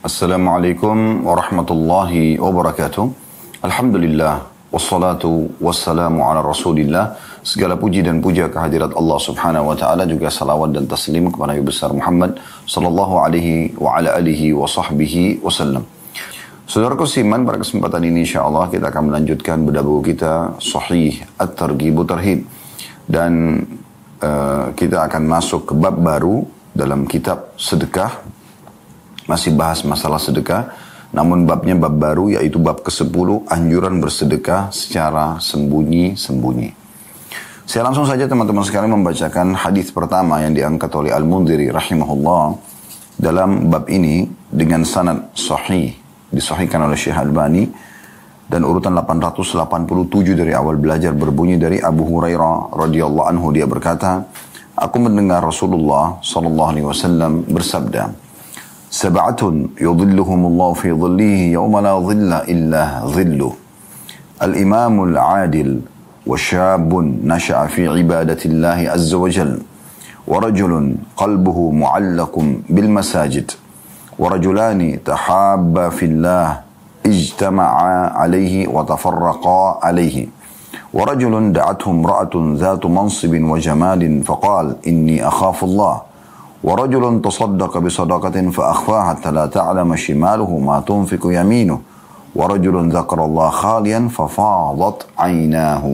[0.00, 3.04] Assalamualaikum warahmatullahi wabarakatuh.
[3.60, 7.20] Alhamdulillah wassalatu wassalamu ala Rasulillah.
[7.44, 11.68] Segala puji dan puja kehadirat Allah Subhanahu wa taala juga salawat dan taslim kepada Nabi
[11.68, 15.84] besar Muhammad sallallahu alaihi wa ala alihi wa sahbihi wasallam.
[16.64, 22.00] Saudara Siman, pada kesempatan ini insya Allah kita akan melanjutkan bedah buku kita Sahih At-Targhib
[22.08, 22.48] Tarhib.
[23.04, 23.32] Dan
[24.24, 28.39] uh, kita akan masuk ke bab baru dalam kitab sedekah.
[29.30, 30.74] Masih bahas masalah sedekah.
[31.14, 36.74] Namun babnya bab baru yaitu bab ke-10 anjuran bersedekah secara sembunyi-sembunyi.
[37.70, 42.58] Saya langsung saja teman-teman sekalian membacakan hadis pertama yang diangkat oleh Al-Mundhiri rahimahullah
[43.14, 45.94] dalam bab ini dengan sanad sahih
[46.34, 47.70] disahihkan oleh Syekh Albani
[48.50, 54.26] dan urutan 887 dari awal belajar berbunyi dari Abu Hurairah radhiyallahu anhu dia berkata
[54.74, 58.10] aku mendengar Rasulullah sallallahu alaihi wasallam bersabda
[58.90, 63.54] sab'atun yudhilluhumullahu fi dhillihi yawma la dhilla illa dhilluh
[64.40, 65.80] al-imamul adil
[66.26, 66.92] وشاب
[67.24, 69.52] نشأ في عبادة الله عز وجل
[70.28, 70.72] ورجل
[71.16, 72.34] قلبه معلق
[72.70, 73.50] بالمساجد
[74.18, 76.46] ورجلان تحابا في الله
[77.06, 80.16] اجتمعا عليه وتفرقا عليه.
[80.92, 85.94] ورجل دعته امرأة ذات منصب وجمال فقال إني أخاف الله.
[86.65, 91.77] ورجل تصدق بصدقة فأخفاها حتى لا تعلم شماله ما تنفق يمينه
[92.35, 95.85] ورجل ذكر الله خاليا ففاضت عيناه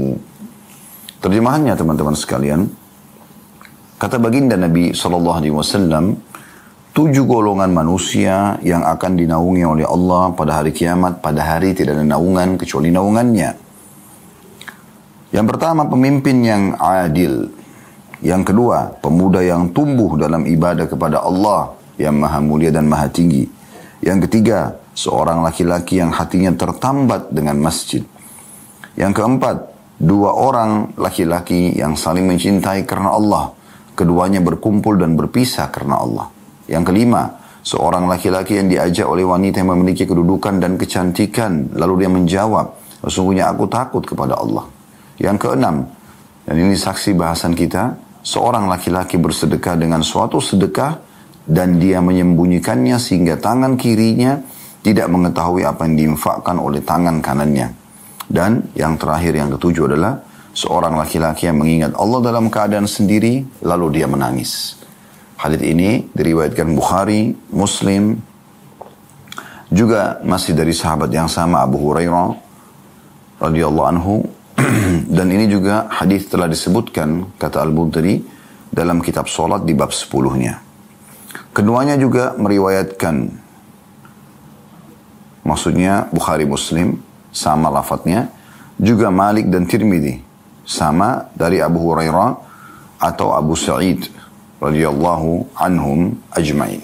[1.22, 2.66] Terjemahannya teman-teman sekalian,
[4.02, 6.18] kata baginda Nabi Shallallahu Alaihi Wasallam,
[6.98, 12.18] tujuh golongan manusia yang akan dinaungi oleh Allah pada hari kiamat, pada hari tidak ada
[12.18, 13.54] naungan kecuali naungannya.
[15.30, 17.54] Yang pertama pemimpin yang adil.
[18.25, 23.45] yang kedua, pemuda yang tumbuh dalam ibadah kepada Allah yang maha mulia dan maha tinggi.
[24.01, 28.01] Yang ketiga, seorang laki-laki yang hatinya tertambat dengan masjid.
[28.97, 29.57] Yang keempat,
[30.01, 33.53] dua orang laki-laki yang saling mencintai karena Allah.
[33.97, 36.29] Keduanya berkumpul dan berpisah karena Allah.
[36.69, 37.33] Yang kelima,
[37.65, 41.73] seorang laki-laki yang diajak oleh wanita yang memiliki kedudukan dan kecantikan.
[41.73, 42.67] Lalu dia menjawab,
[43.05, 44.69] sesungguhnya aku takut kepada Allah.
[45.17, 45.89] Yang keenam,
[46.45, 50.99] dan ini saksi bahasan kita, seorang laki-laki bersedekah dengan suatu sedekah
[51.47, 54.43] dan dia menyembunyikannya sehingga tangan kirinya
[54.83, 57.71] tidak mengetahui apa yang diinfakkan oleh tangan kanannya.
[58.27, 60.19] Dan yang terakhir yang ketujuh adalah
[60.51, 64.75] seorang laki-laki yang mengingat Allah dalam keadaan sendiri lalu dia menangis.
[65.39, 68.19] Hadis ini diriwayatkan Bukhari, Muslim,
[69.71, 72.35] juga masih dari sahabat yang sama Abu Hurairah
[73.39, 74.15] radhiyallahu anhu
[75.17, 78.25] dan ini juga hadis telah disebutkan kata Al-Bukhari
[78.73, 80.61] dalam kitab solat di bab 10-nya.
[81.53, 83.33] Keduanya juga meriwayatkan
[85.47, 87.01] maksudnya Bukhari Muslim
[87.33, 88.29] sama lafadznya
[88.77, 90.21] juga Malik dan Tirmidzi
[90.67, 92.31] sama dari Abu Hurairah
[93.01, 94.09] atau Abu Sa'id
[94.61, 96.81] radhiyallahu anhum ajmain.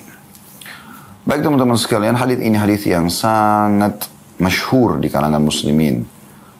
[1.23, 4.11] Baik teman-teman sekalian, hadis ini hadis yang sangat
[4.43, 6.03] masyhur di kalangan muslimin.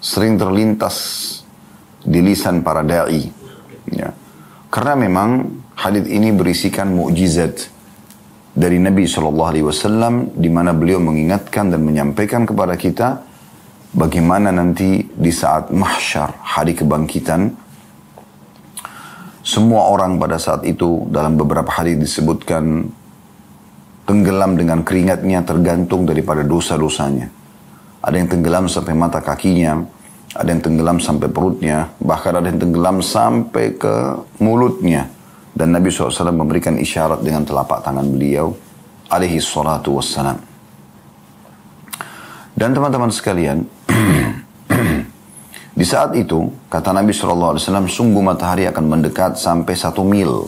[0.03, 0.97] Sering terlintas
[2.03, 3.31] di lisan para dai.
[3.87, 4.11] Ya.
[4.67, 7.71] Karena memang hadis ini berisikan mukjizat
[8.53, 13.23] dari Nabi Shallallahu Alaihi Wasallam di mana beliau mengingatkan dan menyampaikan kepada kita
[13.95, 17.63] bagaimana nanti di saat mahsyar hari kebangkitan
[19.43, 22.87] semua orang pada saat itu dalam beberapa hari disebutkan
[24.07, 27.42] tenggelam dengan keringatnya tergantung daripada dosa-dosanya.
[28.03, 29.79] Ada yang tenggelam sampai mata kakinya,
[30.35, 33.95] ada yang tenggelam sampai perutnya, bahkan ada yang tenggelam sampai ke
[34.43, 35.07] mulutnya.
[35.53, 38.51] Dan Nabi SAW memberikan isyarat dengan telapak tangan beliau,
[39.07, 40.41] alaihi salatu wassalam.
[42.53, 43.63] Dan teman-teman sekalian,
[45.73, 47.57] Di saat itu, kata Nabi SAW,
[47.89, 50.45] sungguh matahari akan mendekat sampai satu mil.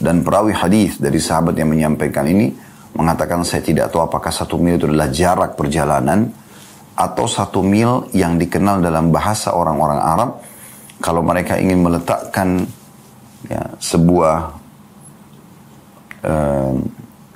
[0.00, 2.56] Dan perawi hadis dari sahabat yang menyampaikan ini
[2.96, 6.32] mengatakan saya tidak tahu apakah satu mil itu adalah jarak perjalanan
[6.96, 10.30] atau satu mil yang dikenal dalam bahasa orang-orang Arab
[11.04, 12.64] kalau mereka ingin meletakkan
[13.44, 14.36] ya, sebuah
[16.24, 16.72] uh,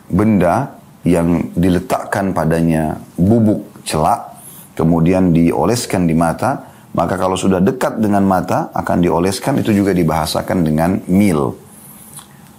[0.09, 4.33] benda yang diletakkan padanya bubuk celak
[4.73, 10.67] kemudian dioleskan di mata maka kalau sudah dekat dengan mata akan dioleskan itu juga dibahasakan
[10.67, 11.55] dengan mil.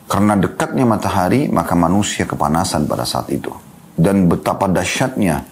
[0.07, 3.51] Karena dekatnya matahari maka manusia kepanasan pada saat itu.
[3.91, 5.43] Dan betapa dahsyatnya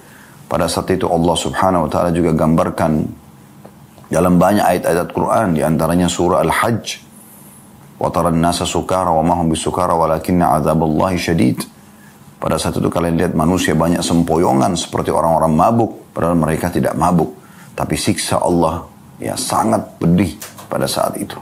[0.49, 3.05] pada saat itu Allah subhanahu wa ta'ala juga gambarkan
[4.13, 7.03] dalam banyak ayat-ayat Quran di antaranya surah Al-Hajj.
[7.95, 11.59] وَتَرَى النَّاسَ سُكَارَ وَمَا هُمْ بِسُكَارَ وَلَكِنَّ عَذَابَ اللَّهِ شَدِيدٌ
[12.43, 16.13] Pada saat itu kalian lihat manusia banyak sempoyongan seperti orang-orang mabuk.
[16.13, 17.33] Padahal mereka tidak mabuk.
[17.73, 18.85] Tapi siksa Allah
[19.17, 20.37] ya sangat pedih
[20.69, 21.39] pada saat itu.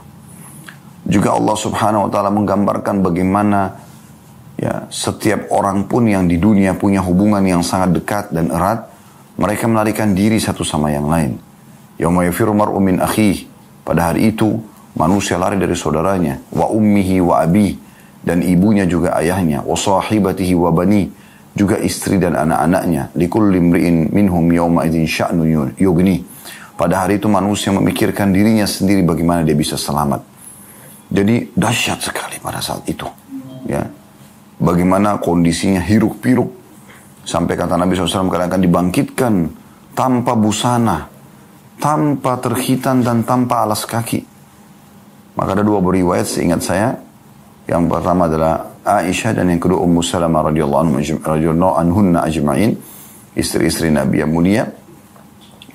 [1.03, 3.75] Juga Allah subhanahu wa ta'ala menggambarkan bagaimana
[4.55, 8.86] ya setiap orang pun yang di dunia punya hubungan yang sangat dekat dan erat.
[9.38, 11.38] mereka melarikan diri satu sama yang lain.
[11.96, 13.46] Yawma yafiru mar'u min akhih.
[13.86, 14.58] Pada hari itu
[14.98, 16.42] manusia lari dari saudaranya.
[16.50, 17.88] Wa ummihi wa abih
[18.22, 21.08] dan ibunya juga ayahnya wa sahibatihi wa bani
[21.54, 26.22] juga istri dan anak-anaknya likulli imri'in minhum yawma idzin sya'nu yughni
[26.78, 30.22] pada hari itu manusia memikirkan dirinya sendiri bagaimana dia bisa selamat
[31.10, 33.06] jadi dahsyat sekali pada saat itu
[33.66, 33.86] ya
[34.58, 36.50] bagaimana kondisinya hiruk piruk
[37.28, 39.34] sampai kata Nabi SAW kadang akan dibangkitkan
[39.92, 41.04] tanpa busana
[41.76, 44.24] tanpa terhitan dan tanpa alas kaki
[45.36, 46.96] maka ada dua beriwayat seingat saya
[47.68, 52.72] yang pertama adalah Aisyah dan yang kedua Ummu Salamah radhiyallahu anhunna ajma'in,
[53.36, 54.64] istri-istri Nabi yang mulia.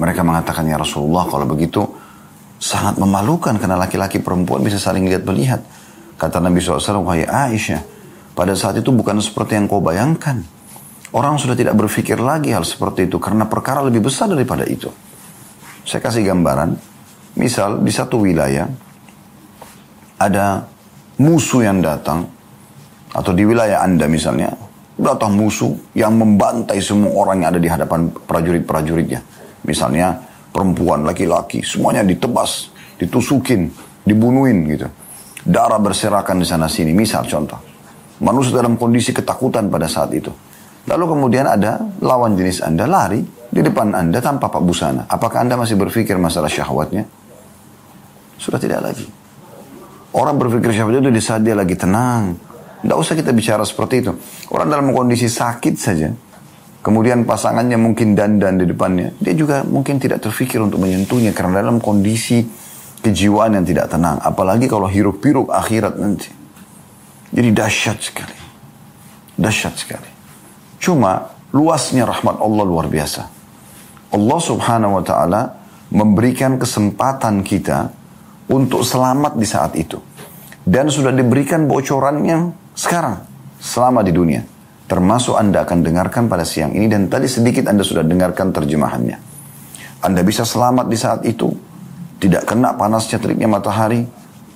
[0.02, 1.86] Mereka mengatakan ya Rasulullah kalau begitu
[2.58, 5.62] sangat memalukan karena laki-laki perempuan bisa saling lihat melihat.
[6.18, 7.86] Kata Nabi SAW, wahai Aisyah,
[8.34, 10.42] pada saat itu bukan seperti yang kau bayangkan.
[11.14, 14.90] Orang sudah tidak berpikir lagi hal seperti itu karena perkara lebih besar daripada itu.
[15.86, 16.74] Saya kasih gambaran,
[17.38, 18.66] misal di satu wilayah
[20.18, 20.66] ada
[21.22, 22.26] musuh yang datang,
[23.14, 24.58] atau di wilayah Anda misalnya,
[24.98, 29.22] datang musuh yang membantai semua orang yang ada di hadapan prajurit-prajuritnya.
[29.70, 30.18] Misalnya
[30.50, 33.70] perempuan, laki-laki, semuanya ditebas, ditusukin,
[34.02, 34.88] dibunuhin gitu.
[35.46, 37.60] Darah berserakan di sana sini, misal contoh.
[38.24, 40.32] Manusia dalam kondisi ketakutan pada saat itu.
[40.84, 45.08] Lalu kemudian ada lawan jenis Anda lari di depan Anda tanpa pak busana.
[45.08, 47.08] Apakah Anda masih berpikir masalah syahwatnya?
[48.36, 49.08] Sudah tidak lagi.
[50.14, 52.36] Orang berpikir syahwat itu di saat dia lagi tenang.
[52.84, 54.12] Tidak usah kita bicara seperti itu.
[54.52, 56.12] Orang dalam kondisi sakit saja.
[56.84, 59.16] Kemudian pasangannya mungkin dandan di depannya.
[59.24, 61.32] Dia juga mungkin tidak terfikir untuk menyentuhnya.
[61.32, 62.44] Karena dalam kondisi
[63.00, 64.20] kejiwaan yang tidak tenang.
[64.20, 66.28] Apalagi kalau hiruk-piruk akhirat nanti.
[67.32, 68.38] Jadi dahsyat sekali.
[69.40, 70.13] Dahsyat sekali.
[70.84, 73.24] Cuma luasnya rahmat Allah luar biasa.
[74.12, 75.42] Allah subhanahu wa ta'ala
[75.96, 77.88] memberikan kesempatan kita
[78.52, 79.96] untuk selamat di saat itu.
[80.60, 83.24] Dan sudah diberikan bocorannya sekarang,
[83.64, 84.44] selama di dunia.
[84.84, 89.18] Termasuk Anda akan dengarkan pada siang ini dan tadi sedikit Anda sudah dengarkan terjemahannya.
[90.04, 91.48] Anda bisa selamat di saat itu,
[92.20, 94.04] tidak kena panasnya teriknya matahari,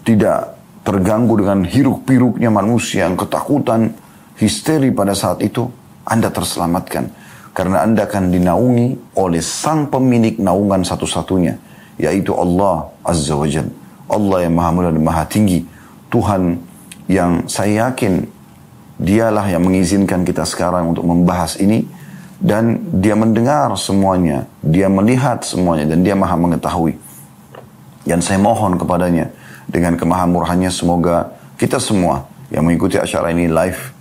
[0.03, 3.95] tidak terganggu dengan hiruk-piruknya manusia yang ketakutan,
[4.35, 7.11] histeri pada saat itu, Anda terselamatkan.
[7.51, 11.57] Karena Anda akan dinaungi oleh sang pemilik naungan satu-satunya,
[11.99, 13.73] yaitu Allah Azza wa Jalla.
[14.07, 15.67] Allah yang maha mulia dan maha tinggi.
[16.07, 16.55] Tuhan
[17.11, 18.23] yang saya yakin
[19.01, 21.83] dialah yang mengizinkan kita sekarang untuk membahas ini
[22.37, 26.95] dan dia mendengar semuanya, dia melihat semuanya dan dia maha mengetahui.
[28.07, 29.33] Dan saya mohon kepadanya
[29.67, 33.91] dengan kemahamurahannya semoga kita semua yang mengikuti acara ini live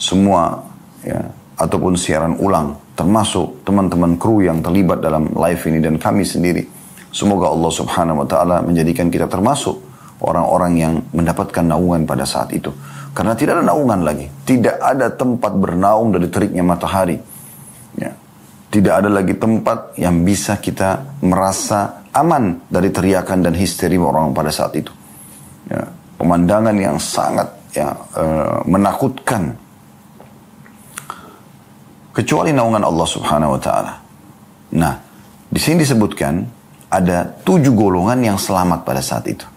[0.00, 0.66] semua
[1.06, 1.22] ya
[1.62, 6.82] ataupun siaran ulang termasuk teman-teman kru yang terlibat dalam live ini dan kami sendiri
[7.12, 9.76] Semoga Allah subhanahu wa ta'ala menjadikan kita termasuk
[10.24, 12.72] orang-orang yang mendapatkan naungan pada saat itu.
[13.12, 14.24] Karena tidak ada naungan lagi.
[14.24, 17.20] Tidak ada tempat bernaung dari teriknya matahari.
[18.00, 18.16] Ya.
[18.72, 24.48] Tidak ada lagi tempat yang bisa kita merasa aman dari teriakan dan histeri orang pada
[24.48, 24.88] saat itu.
[25.68, 25.84] Ya.
[26.16, 29.52] Pemandangan yang sangat ya, uh, menakutkan.
[32.12, 33.92] Kecuali naungan Allah subhanahu wa ta'ala.
[34.76, 34.94] Nah,
[35.48, 36.44] di sini disebutkan
[36.92, 39.48] ada tujuh golongan yang selamat pada saat itu.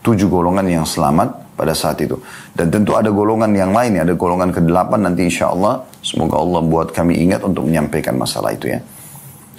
[0.00, 2.16] Tujuh golongan yang selamat pada saat itu.
[2.56, 5.84] Dan tentu ada golongan yang lain, ada golongan ke-8 nanti insya Allah.
[6.00, 8.80] Semoga Allah buat kami ingat untuk menyampaikan masalah itu ya.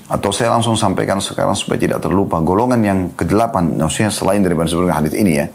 [0.10, 2.42] Atau saya langsung sampaikan sekarang supaya tidak terlupa.
[2.42, 5.46] Golongan yang ke-8, maksudnya selain daripada sebelumnya hadis ini ya.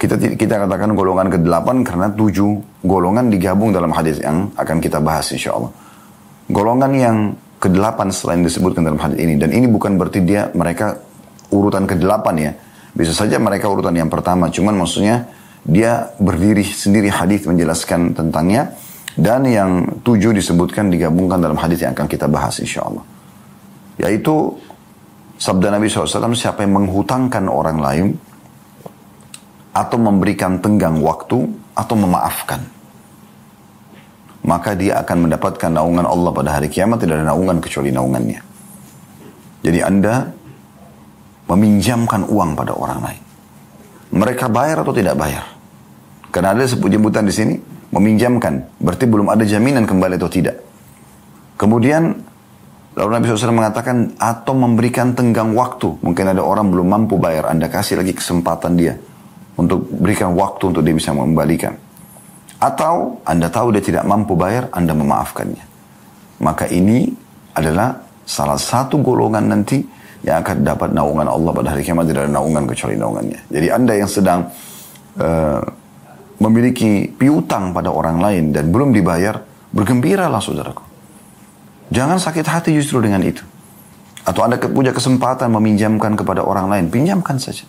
[0.00, 5.28] Kita, kita katakan golongan ke-8 karena tujuh golongan digabung dalam hadis yang akan kita bahas
[5.28, 5.68] insya Allah.
[6.46, 7.16] Golongan yang
[7.58, 9.34] ke-8 selain disebutkan dalam hadis ini.
[9.34, 10.94] Dan ini bukan berarti dia mereka
[11.50, 12.52] urutan ke-8 ya.
[12.94, 14.46] Bisa saja mereka urutan yang pertama.
[14.48, 15.26] Cuman maksudnya
[15.66, 18.78] dia berdiri sendiri hadis menjelaskan tentangnya.
[19.16, 23.02] Dan yang tujuh disebutkan digabungkan dalam hadis yang akan kita bahas insya Allah.
[23.96, 24.54] Yaitu
[25.40, 28.06] sabda Nabi SAW siapa yang menghutangkan orang lain
[29.72, 32.75] atau memberikan tenggang waktu atau memaafkan
[34.46, 38.40] maka dia akan mendapatkan naungan Allah pada hari kiamat tidak ada naungan kecuali naungannya.
[39.66, 40.30] Jadi Anda
[41.50, 43.22] meminjamkan uang pada orang lain.
[44.14, 45.42] Mereka bayar atau tidak bayar?
[46.30, 47.54] Karena ada sebuah jemputan di sini,
[47.90, 48.78] meminjamkan.
[48.78, 50.56] Berarti belum ada jaminan kembali atau tidak.
[51.58, 52.14] Kemudian
[52.94, 55.98] lalu Nabi SAW mengatakan atau memberikan tenggang waktu.
[55.98, 58.94] Mungkin ada orang belum mampu bayar, Anda kasih lagi kesempatan dia
[59.58, 61.85] untuk berikan waktu untuk dia bisa mengembalikan.
[62.56, 65.64] Atau Anda tahu dia tidak mampu bayar, Anda memaafkannya.
[66.40, 67.08] Maka ini
[67.56, 69.80] adalah salah satu golongan nanti
[70.24, 73.40] yang akan dapat naungan Allah pada hari kiamat tidak ada naungan kecuali naungannya.
[73.52, 74.40] Jadi Anda yang sedang
[75.20, 75.60] uh,
[76.40, 79.40] memiliki piutang pada orang lain dan belum dibayar,
[79.72, 80.84] bergembiralah saudaraku.
[81.92, 83.44] Jangan sakit hati justru dengan itu.
[84.26, 87.62] Atau Anda punya kesempatan meminjamkan kepada orang lain, pinjamkan saja.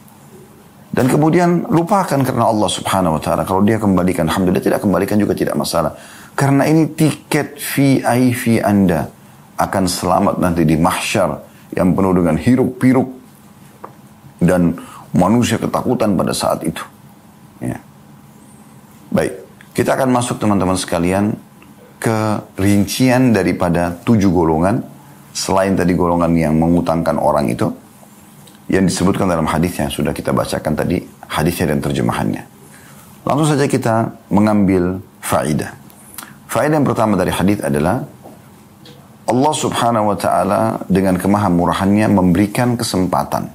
[0.88, 3.44] Dan kemudian lupakan karena Allah subhanahu wa ta'ala.
[3.44, 5.94] Kalau dia kembalikan, Alhamdulillah tidak kembalikan juga tidak masalah.
[6.34, 9.10] Karena ini tiket VIP Anda
[9.58, 11.34] akan selamat nanti di mahsyar
[11.74, 13.10] yang penuh dengan hiruk piruk
[14.38, 14.77] dan
[15.12, 16.82] manusia ketakutan pada saat itu.
[17.58, 17.82] Ya.
[19.10, 19.34] Baik,
[19.74, 21.34] kita akan masuk teman-teman sekalian
[21.98, 24.86] ke rincian daripada tujuh golongan
[25.34, 27.70] selain tadi golongan yang mengutangkan orang itu
[28.67, 32.43] yang disebutkan dalam hadis yang sudah kita bacakan tadi hadisnya dan terjemahannya.
[33.24, 35.71] Langsung saja kita mengambil faidah.
[36.47, 38.07] Faidah yang pertama dari hadis adalah
[39.27, 43.51] Allah subhanahu wa ta'ala dengan kemahamurahannya memberikan kesempatan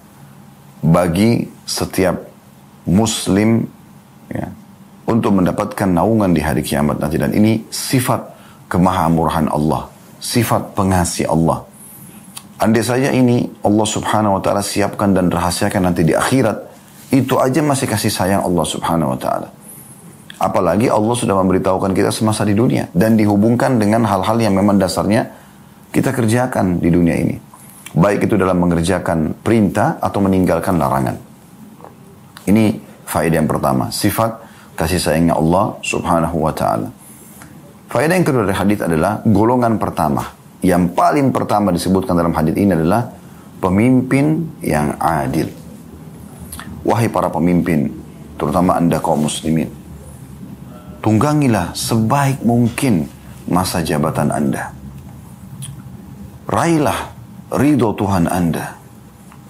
[0.85, 2.28] bagi setiap
[2.85, 3.64] muslim
[4.28, 4.52] ya,
[5.09, 7.16] untuk mendapatkan naungan di hari kiamat nanti.
[7.16, 8.21] Dan ini sifat
[8.69, 9.88] kemahamurahan Allah.
[10.21, 11.64] Sifat pengasih Allah.
[12.62, 16.71] Andai saja ini Allah subhanahu wa ta'ala siapkan dan rahasiakan nanti di akhirat.
[17.11, 19.50] Itu aja masih kasih sayang Allah subhanahu wa ta'ala.
[20.38, 22.87] Apalagi Allah sudah memberitahukan kita semasa di dunia.
[22.95, 25.26] Dan dihubungkan dengan hal-hal yang memang dasarnya
[25.90, 27.35] kita kerjakan di dunia ini.
[27.99, 31.19] Baik itu dalam mengerjakan perintah atau meninggalkan larangan.
[32.47, 32.78] Ini
[33.11, 33.90] faedah yang pertama.
[33.90, 34.38] Sifat
[34.78, 36.87] kasih sayangnya Allah subhanahu wa ta'ala.
[37.90, 40.42] Faedah yang kedua dari hadis adalah golongan pertama.
[40.62, 43.11] Yang paling pertama disebutkan dalam hadis ini adalah
[43.59, 45.50] pemimpin yang adil.
[46.87, 47.90] Wahai para pemimpin,
[48.38, 49.66] terutama anda kaum muslimin.
[51.02, 53.11] Tunggangilah sebaik mungkin
[53.50, 54.71] masa jabatan anda.
[56.47, 57.11] Raihlah
[57.59, 58.78] ridho Tuhan anda.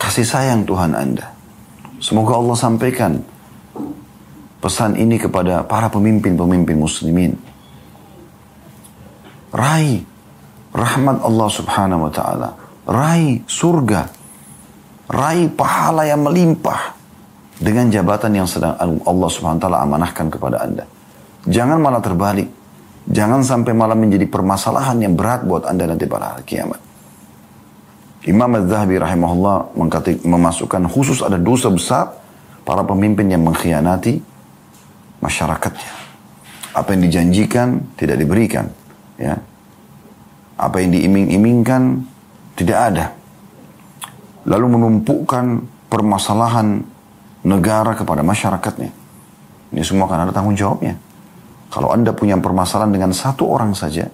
[0.00, 1.28] Kasih sayang Tuhan anda.
[2.00, 3.20] Semoga Allah sampaikan
[4.64, 7.36] pesan ini kepada para pemimpin-pemimpin muslimin.
[9.52, 10.11] Rai
[10.72, 12.48] rahmat Allah subhanahu wa ta'ala.
[12.88, 14.08] Rai surga.
[15.12, 16.98] Rai pahala yang melimpah.
[17.62, 20.82] Dengan jabatan yang sedang Allah subhanahu wa ta'ala amanahkan kepada anda.
[21.46, 22.50] Jangan malah terbalik.
[23.06, 26.80] Jangan sampai malah menjadi permasalahan yang berat buat anda nanti pada hari kiamat.
[28.22, 29.74] Imam Az-Zahabi rahimahullah
[30.22, 32.14] memasukkan khusus ada dosa besar
[32.62, 34.22] para pemimpin yang mengkhianati
[35.18, 35.92] masyarakatnya.
[36.78, 38.70] Apa yang dijanjikan tidak diberikan.
[39.18, 39.42] Ya.
[40.58, 42.04] Apa yang diiming-imingkan
[42.58, 43.06] tidak ada.
[44.48, 45.44] Lalu menumpukkan
[45.88, 46.82] permasalahan
[47.46, 48.90] negara kepada masyarakatnya.
[49.72, 50.98] Ini semua akan ada tanggung jawabnya.
[51.72, 54.04] Kalau Anda punya permasalahan dengan satu orang saja,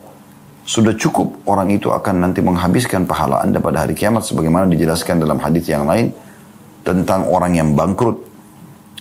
[0.62, 5.40] sudah cukup orang itu akan nanti menghabiskan pahala Anda pada hari kiamat sebagaimana dijelaskan dalam
[5.40, 6.12] hadis yang lain
[6.84, 8.28] tentang orang yang bangkrut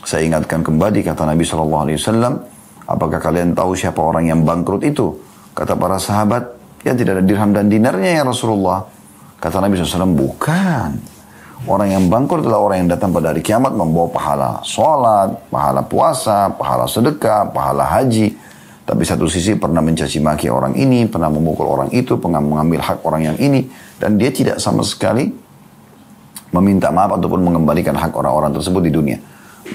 [0.07, 2.39] saya ingatkan kembali kata Nabi Shallallahu Alaihi Wasallam,
[2.87, 5.19] apakah kalian tahu siapa orang yang bangkrut itu?
[5.51, 6.47] Kata para sahabat,
[6.87, 8.87] ya tidak ada dirham dan dinarnya ya Rasulullah.
[9.37, 10.91] Kata Nabi SAW, bukan.
[11.65, 16.53] Orang yang bangkrut adalah orang yang datang pada hari kiamat membawa pahala sholat, pahala puasa,
[16.53, 18.33] pahala sedekah, pahala haji.
[18.87, 23.03] Tapi satu sisi pernah mencaci maki orang ini, pernah memukul orang itu, pernah mengambil hak
[23.03, 23.67] orang yang ini.
[23.99, 25.27] Dan dia tidak sama sekali
[26.55, 29.17] meminta maaf ataupun mengembalikan hak orang-orang tersebut di dunia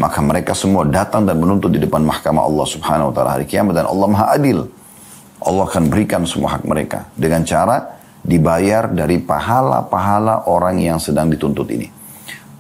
[0.01, 3.77] maka mereka semua datang dan menuntut di depan mahkamah Allah Subhanahu wa taala hari kiamat
[3.77, 4.65] dan Allah Maha Adil.
[5.45, 11.67] Allah akan berikan semua hak mereka dengan cara dibayar dari pahala-pahala orang yang sedang dituntut
[11.75, 11.91] ini.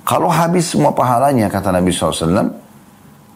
[0.02, 2.50] Kalau habis semua pahalanya kata Nabi SAW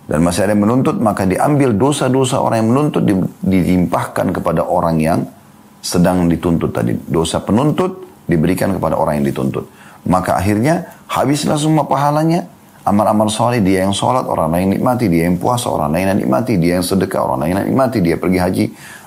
[0.06, 3.02] dan masih ada yang menuntut maka diambil dosa-dosa orang yang menuntut
[3.42, 5.22] dilimpahkan kepada orang yang
[5.78, 6.98] sedang dituntut tadi.
[7.06, 9.70] Dosa penuntut diberikan kepada orang yang dituntut.
[10.10, 12.50] Maka akhirnya habislah semua pahalanya
[12.86, 16.78] amal-amal soleh dia yang sholat orang lain nikmati dia yang puasa orang lain nikmati dia
[16.78, 18.64] yang sedekah orang lain nikmati dia pergi haji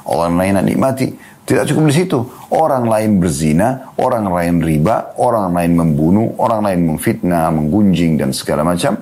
[0.09, 1.07] orang lain nikmati.
[1.49, 2.19] Tidak cukup di situ.
[2.53, 8.61] Orang lain berzina orang lain riba orang lain membunuh orang lain memfitnah menggunjing dan segala
[8.61, 8.97] macam.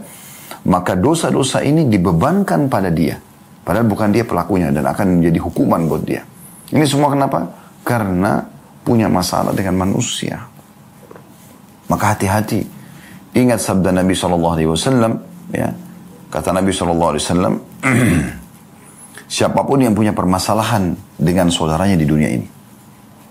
[0.68, 3.20] Maka dosa-dosa ini dibebankan pada dia.
[3.68, 6.24] Padahal bukan dia pelakunya dan akan menjadi hukuman buat dia.
[6.72, 7.52] Ini semua kenapa?
[7.84, 8.40] Karena
[8.84, 10.40] punya masalah dengan manusia.
[11.92, 12.64] Maka hati-hati.
[13.36, 15.20] Ingat sabda Nabi Wasallam,
[15.52, 15.72] ya.
[16.32, 17.60] Kata Nabi Wasallam,
[19.28, 22.48] Siapa pun yang punya permasalahan dengan saudaranya di dunia ini,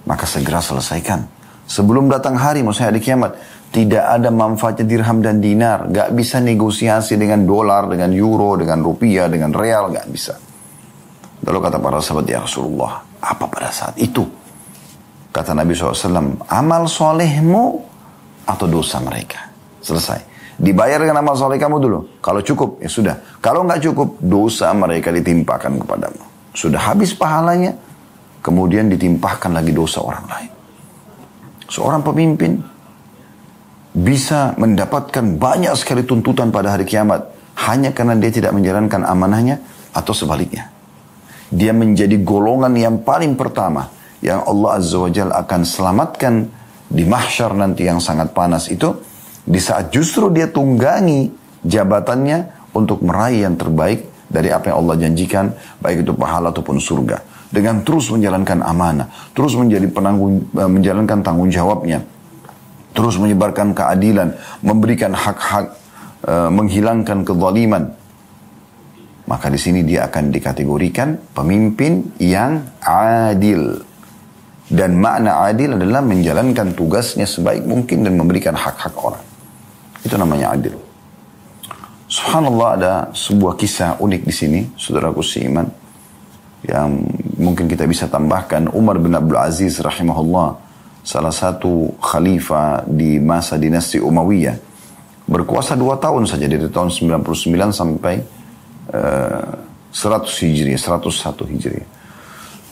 [0.04, 1.24] maka segera selesaikan.
[1.66, 3.32] Sebelum datang hari, maksudnya hari kiamat,
[3.72, 5.88] tidak ada manfaatnya dirham dan dinar.
[5.88, 10.36] Gak bisa negosiasi dengan dolar, dengan euro, dengan rupiah, dengan real, gak bisa.
[11.42, 14.22] Lalu kata para sahabat, ya Rasulullah, apa pada saat itu?
[15.32, 17.64] Kata Nabi SAW, amal solehmu
[18.46, 19.48] atau dosa mereka.
[19.80, 20.35] Selesai.
[20.56, 21.98] Dibayar dengan amal soleh kamu dulu.
[22.24, 23.14] Kalau cukup, ya sudah.
[23.44, 26.22] Kalau nggak cukup, dosa mereka ditimpakan kepadamu.
[26.56, 27.76] Sudah habis pahalanya,
[28.40, 30.50] kemudian ditimpahkan lagi dosa orang lain.
[31.68, 32.56] Seorang pemimpin
[33.92, 37.36] bisa mendapatkan banyak sekali tuntutan pada hari kiamat
[37.68, 39.60] hanya karena dia tidak menjalankan amanahnya
[39.92, 40.72] atau sebaliknya.
[41.52, 43.92] Dia menjadi golongan yang paling pertama
[44.24, 46.34] yang Allah Azza wa Jalla akan selamatkan
[46.86, 48.92] di mahsyar nanti yang sangat panas itu
[49.46, 51.30] di saat justru dia tunggangi
[51.62, 57.22] jabatannya untuk meraih yang terbaik dari apa yang Allah janjikan, baik itu pahala ataupun surga.
[57.46, 62.02] Dengan terus menjalankan amanah, terus menjadi penanggung, eh, menjalankan tanggung jawabnya,
[62.90, 64.34] terus menyebarkan keadilan,
[64.66, 65.78] memberikan hak-hak,
[66.26, 67.94] eh, menghilangkan kezaliman.
[69.26, 73.82] Maka di sini dia akan dikategorikan pemimpin yang adil.
[74.66, 79.35] Dan makna adil adalah menjalankan tugasnya sebaik mungkin dan memberikan hak-hak orang.
[80.06, 80.78] Itu namanya adil.
[82.06, 85.66] Subhanallah ada sebuah kisah unik di sini, saudaraku seiman,
[86.62, 87.02] yang
[87.34, 90.54] mungkin kita bisa tambahkan Umar bin Abdul Aziz rahimahullah,
[91.02, 94.54] salah satu khalifah di masa dinasti Umayyah,
[95.26, 97.26] berkuasa dua tahun saja dari tahun 99
[97.74, 98.14] sampai
[98.94, 101.10] uh, 100 Hijriah, 101
[101.50, 101.88] Hijriah.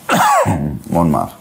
[0.95, 1.33] Mohon maaf.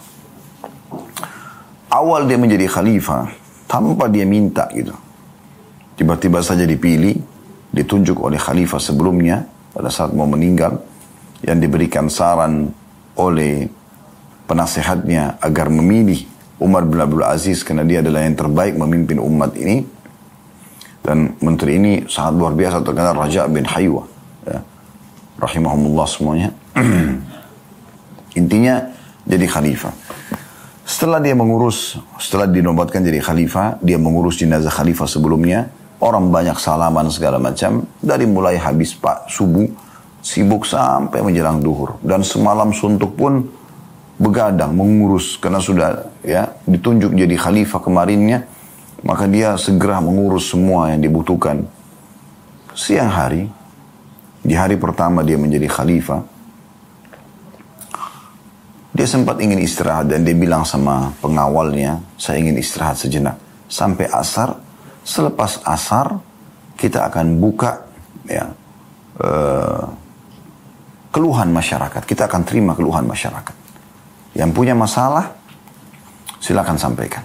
[1.93, 3.29] Awal dia menjadi khalifah
[3.69, 5.02] tanpa dia minta gitu.
[5.93, 7.17] Tiba-tiba saja dipilih,
[7.69, 10.81] ditunjuk oleh khalifah sebelumnya pada saat mau meninggal,
[11.43, 12.71] yang diberikan saran
[13.19, 13.67] oleh
[14.47, 16.25] penasehatnya agar memilih
[16.61, 19.83] Umar bin Abdul Aziz karena dia adalah yang terbaik memimpin umat ini.
[21.03, 24.07] Dan menteri ini sangat luar biasa terkenal Raja bin Haywa.
[24.47, 24.63] Ya.
[25.35, 26.55] Rahimahumullah semuanya.
[28.39, 28.87] Intinya
[29.27, 29.91] jadi khalifah.
[30.87, 35.67] Setelah dia mengurus, setelah dinobatkan jadi khalifah, dia mengurus jenazah khalifah sebelumnya,
[36.03, 37.87] Orang banyak salaman segala macam.
[38.03, 39.63] Dari mulai habis pak subuh,
[40.19, 41.95] sibuk sampai menjelang duhur.
[42.03, 43.47] Dan semalam suntuk pun
[44.19, 45.39] begadang, mengurus.
[45.39, 48.43] Karena sudah ya ditunjuk jadi khalifah kemarinnya.
[49.07, 51.63] Maka dia segera mengurus semua yang dibutuhkan.
[52.75, 53.47] Siang hari,
[54.43, 56.19] di hari pertama dia menjadi khalifah,
[58.93, 63.41] dia sempat ingin istirahat dan dia bilang sama pengawalnya, saya ingin istirahat sejenak.
[63.65, 64.53] Sampai asar,
[65.03, 66.19] Selepas asar
[66.79, 67.83] kita akan buka
[68.27, 68.47] ya
[69.19, 69.83] uh,
[71.13, 72.01] keluhan masyarakat.
[72.07, 73.55] Kita akan terima keluhan masyarakat.
[74.33, 75.35] Yang punya masalah
[76.41, 77.21] silakan sampaikan.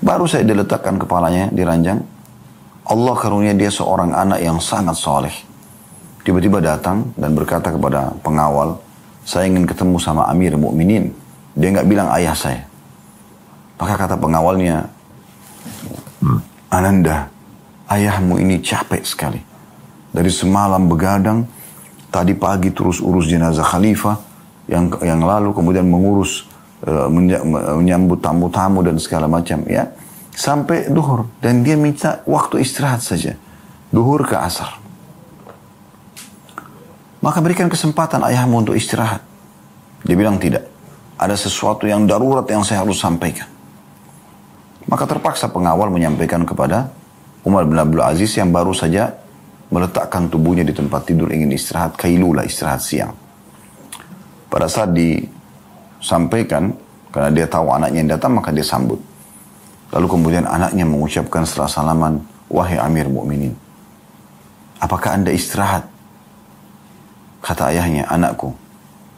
[0.00, 2.00] Baru saya diletakkan kepalanya di ranjang.
[2.88, 5.36] Allah karunia dia seorang anak yang sangat soleh.
[6.24, 8.80] Tiba-tiba datang dan berkata kepada pengawal,
[9.22, 11.12] saya ingin ketemu sama Amir Mukminin.
[11.52, 12.64] Dia nggak bilang ayah saya.
[13.76, 14.88] Maka kata pengawalnya,
[16.68, 17.32] Ananda,
[17.88, 19.40] ayahmu ini capek sekali.
[20.10, 21.48] Dari semalam begadang,
[22.12, 24.20] tadi pagi terus urus jenazah khalifah,
[24.68, 26.44] yang yang lalu kemudian mengurus
[26.84, 29.88] uh, menyambut tamu-tamu dan segala macam ya.
[30.30, 33.34] Sampai duhur dan dia minta waktu istirahat saja.
[33.90, 34.78] Duhur ke asar.
[37.20, 39.20] Maka berikan kesempatan ayahmu untuk istirahat.
[40.06, 40.64] Dia bilang tidak.
[41.20, 43.59] Ada sesuatu yang darurat yang saya harus sampaikan
[44.88, 46.88] maka terpaksa pengawal menyampaikan kepada
[47.44, 49.16] Umar bin Abdul Aziz yang baru saja
[49.70, 53.12] meletakkan tubuhnya di tempat tidur ingin istirahat kailulah istirahat siang.
[54.50, 56.74] Pada saat disampaikan
[57.14, 58.98] karena dia tahu anaknya yang datang maka dia sambut.
[59.90, 63.54] Lalu kemudian anaknya mengucapkan setelah salaman, wahai Amir Mukminin,
[64.78, 65.86] apakah anda istirahat?
[67.42, 68.54] Kata ayahnya, anakku,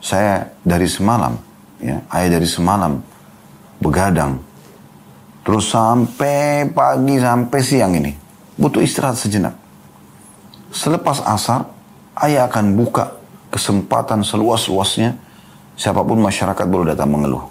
[0.00, 1.36] saya dari semalam,
[1.76, 3.04] ya, ayah dari semalam
[3.82, 4.40] begadang
[5.42, 8.14] Terus sampai pagi, sampai siang ini.
[8.54, 9.54] Butuh istirahat sejenak.
[10.70, 11.66] Selepas asar,
[12.22, 13.18] ayah akan buka
[13.50, 15.18] kesempatan seluas-luasnya.
[15.74, 17.42] Siapa pun masyarakat boleh datang mengeluh.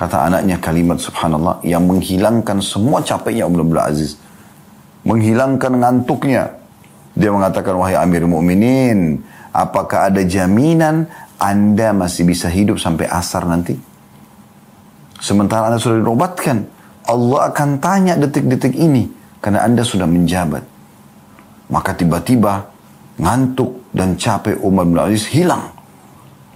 [0.00, 4.16] Kata anaknya kalimat subhanallah yang menghilangkan semua capeknya Umar bin Aziz.
[5.04, 6.56] Menghilangkan ngantuknya.
[7.12, 9.20] Dia mengatakan, wahai Amir Mu'minin,
[9.52, 11.04] apakah ada jaminan
[11.36, 13.89] Anda masih bisa hidup sampai asar nanti?
[15.20, 16.64] Sementara Anda sudah dinobatkan,
[17.04, 19.06] Allah akan tanya detik-detik ini
[19.44, 20.64] karena Anda sudah menjabat.
[21.70, 22.66] Maka tiba-tiba
[23.20, 25.70] ngantuk dan capek Umar bin Aziz hilang.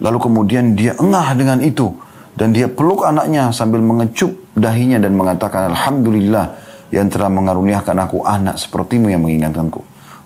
[0.01, 1.93] Lalu kemudian dia engah dengan itu.
[2.35, 6.51] Dan dia peluk anaknya sambil mengecup dahinya dan mengatakan Alhamdulillah
[6.91, 9.79] yang telah mengaruniakan aku anak sepertimu yang mengingatkanku.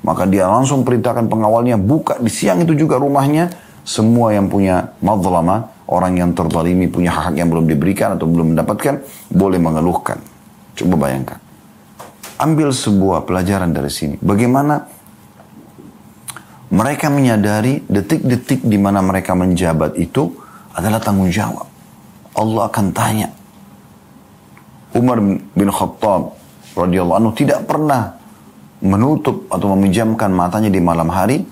[0.09, 3.53] Maka dia langsung perintahkan pengawalnya buka di siang itu juga rumahnya
[3.85, 9.01] semua yang punya madlama, orang yang terzalimi punya hak yang belum diberikan atau belum mendapatkan
[9.33, 10.21] boleh mengeluhkan.
[10.77, 11.41] Coba bayangkan.
[12.39, 14.15] Ambil sebuah pelajaran dari sini.
[14.21, 14.87] Bagaimana
[16.69, 20.37] mereka menyadari detik-detik di mana mereka menjabat itu
[20.77, 21.67] adalah tanggung jawab.
[22.37, 23.29] Allah akan tanya.
[24.95, 26.39] Umar bin Khattab
[26.77, 28.15] radhiyallahu anhu tidak pernah
[28.79, 31.43] menutup atau meminjamkan matanya di malam hari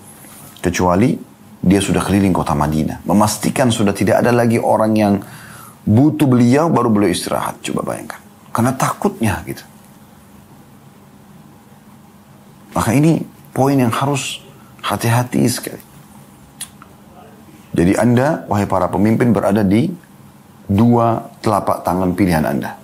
[0.62, 1.18] kecuali
[1.67, 5.15] dia sudah keliling kota Madinah, memastikan sudah tidak ada lagi orang yang
[5.83, 7.59] butuh beliau baru beliau istirahat.
[7.59, 8.23] Coba bayangkan.
[8.55, 9.67] Karena takutnya gitu.
[12.71, 13.19] Maka ini
[13.51, 14.39] poin yang harus
[14.79, 15.83] hati-hati sekali.
[17.77, 19.91] Jadi Anda, wahai para pemimpin berada di
[20.71, 22.79] dua telapak tangan pilihan Anda.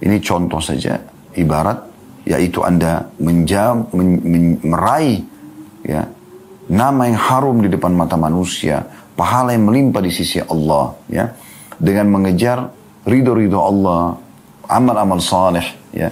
[0.00, 1.02] Ini contoh saja,
[1.34, 1.82] ibarat
[2.26, 5.24] yaitu Anda menjam, men, men, meraih
[5.84, 6.08] ya,
[6.66, 8.82] nama yang harum di depan mata manusia,
[9.14, 11.30] pahala yang melimpah di sisi Allah, ya,
[11.78, 12.70] dengan mengejar
[13.06, 14.18] ridho-ridho Allah,
[14.66, 16.10] amal-amal saleh, ya,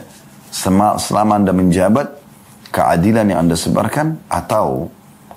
[0.99, 2.07] selama anda menjabat
[2.71, 4.90] keadilan yang anda sebarkan atau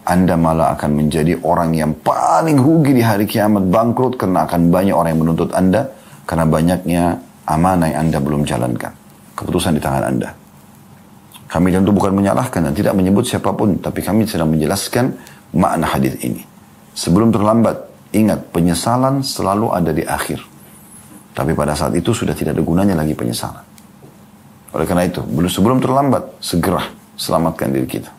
[0.08, 4.96] anda malah akan menjadi orang yang paling rugi di hari kiamat bangkrut karena akan banyak
[4.96, 5.92] orang yang menuntut anda
[6.24, 7.04] karena banyaknya
[7.44, 8.96] amanah yang anda belum jalankan.
[9.36, 10.32] Keputusan di tangan anda.
[11.48, 15.16] Kami tentu bukan menyalahkan dan tidak menyebut siapa pun, tapi kami sedang menjelaskan
[15.56, 16.44] makna hadis ini.
[16.92, 20.44] Sebelum terlambat, ingat penyesalan selalu ada di akhir.
[21.32, 23.64] Tapi pada saat itu sudah tidak ada gunanya lagi penyesalan.
[24.76, 26.84] Oleh karena itu, belum sebelum terlambat, segera
[27.16, 28.12] selamatkan diri kita.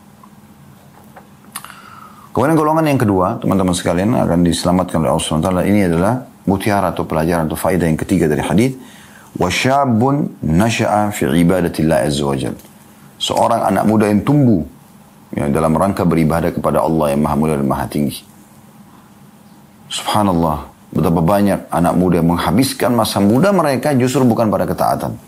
[2.33, 5.49] Kemudian golongan yang kedua, teman-teman sekalian akan diselamatkan oleh Allah SWT.
[5.69, 6.13] Ini adalah
[6.47, 8.73] mutiara atau pelajaran atau faedah yang ketiga dari hadis.
[9.37, 12.55] Wasyabun nasha'a fi ibadatillah azza wa jal.
[13.19, 14.63] Seorang anak muda yang tumbuh
[15.35, 18.23] ya, dalam rangka beribadah kepada Allah yang maha mulia dan maha tinggi.
[19.91, 25.19] Subhanallah, betapa banyak anak muda yang menghabiskan masa muda mereka justru bukan pada ketaatan.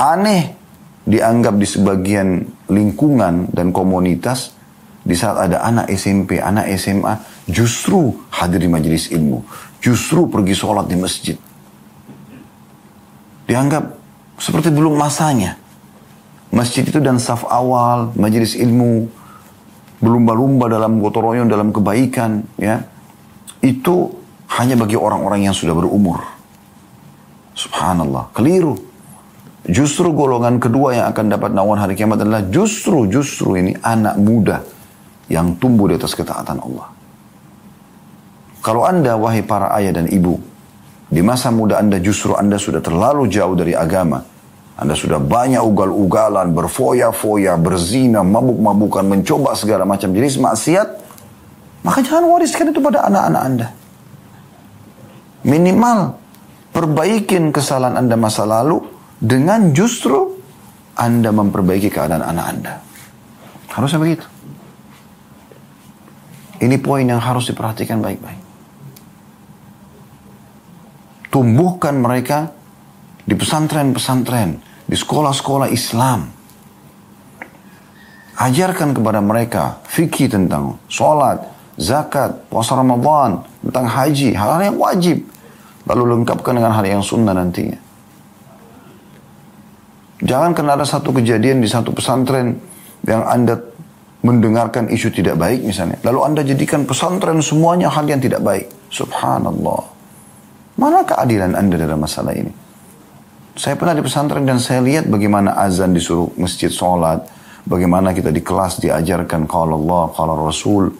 [0.00, 0.56] Aneh
[1.04, 4.56] dianggap di sebagian lingkungan dan komunitas
[5.00, 7.16] di saat ada anak SMP, anak SMA,
[7.48, 9.40] justru hadir di majelis ilmu.
[9.80, 11.36] Justru pergi sholat di masjid.
[13.48, 13.96] Dianggap
[14.36, 15.56] seperti belum masanya.
[16.50, 19.06] Masjid itu dan saf awal, majelis ilmu,
[20.02, 22.82] berlumba-lumba dalam gotong royong, dalam kebaikan, ya.
[23.62, 24.10] Itu
[24.58, 26.18] hanya bagi orang-orang yang sudah berumur.
[27.54, 28.74] Subhanallah, keliru.
[29.68, 34.64] Justru golongan kedua yang akan dapat naungan hari kiamat adalah justru, justru ini anak muda
[35.30, 36.88] yang tumbuh di atas ketaatan Allah.
[38.64, 40.40] Kalau anda, wahai para ayah dan ibu,
[41.10, 44.22] di masa muda anda justru anda sudah terlalu jauh dari agama.
[44.80, 50.88] Anda sudah banyak ugal-ugalan, berfoya-foya, berzina, mabuk-mabukan, mencoba segala macam jenis maksiat.
[51.84, 53.68] Maka jangan wariskan itu pada anak-anak anda.
[55.44, 56.16] Minimal
[56.72, 58.80] perbaikin kesalahan anda masa lalu
[59.20, 60.40] dengan justru
[60.96, 62.72] anda memperbaiki keadaan anak anda.
[63.68, 64.24] Harusnya begitu.
[66.60, 68.40] Ini poin yang harus diperhatikan baik-baik.
[71.32, 72.52] Tumbuhkan mereka
[73.24, 76.26] di pesantren-pesantren, di sekolah-sekolah Islam.
[78.40, 81.46] Ajarkan kepada mereka fikih tentang sholat,
[81.78, 85.22] zakat, puasa Ramadan, tentang haji, hal-hal yang wajib.
[85.86, 87.78] Lalu lengkapkan dengan hal yang sunnah nantinya.
[90.20, 92.58] Jangan kena ada satu kejadian di satu pesantren
[93.06, 93.56] yang Anda
[94.20, 95.96] mendengarkan isu tidak baik misalnya.
[96.04, 98.68] Lalu Anda jadikan pesantren semuanya hal yang tidak baik.
[98.92, 99.80] Subhanallah.
[100.76, 102.52] Mana keadilan Anda dalam masalah ini?
[103.58, 107.26] Saya pernah di pesantren dan saya lihat bagaimana azan disuruh masjid sholat.
[107.66, 110.90] Bagaimana kita di kelas diajarkan kalau Allah, kalau Rasul.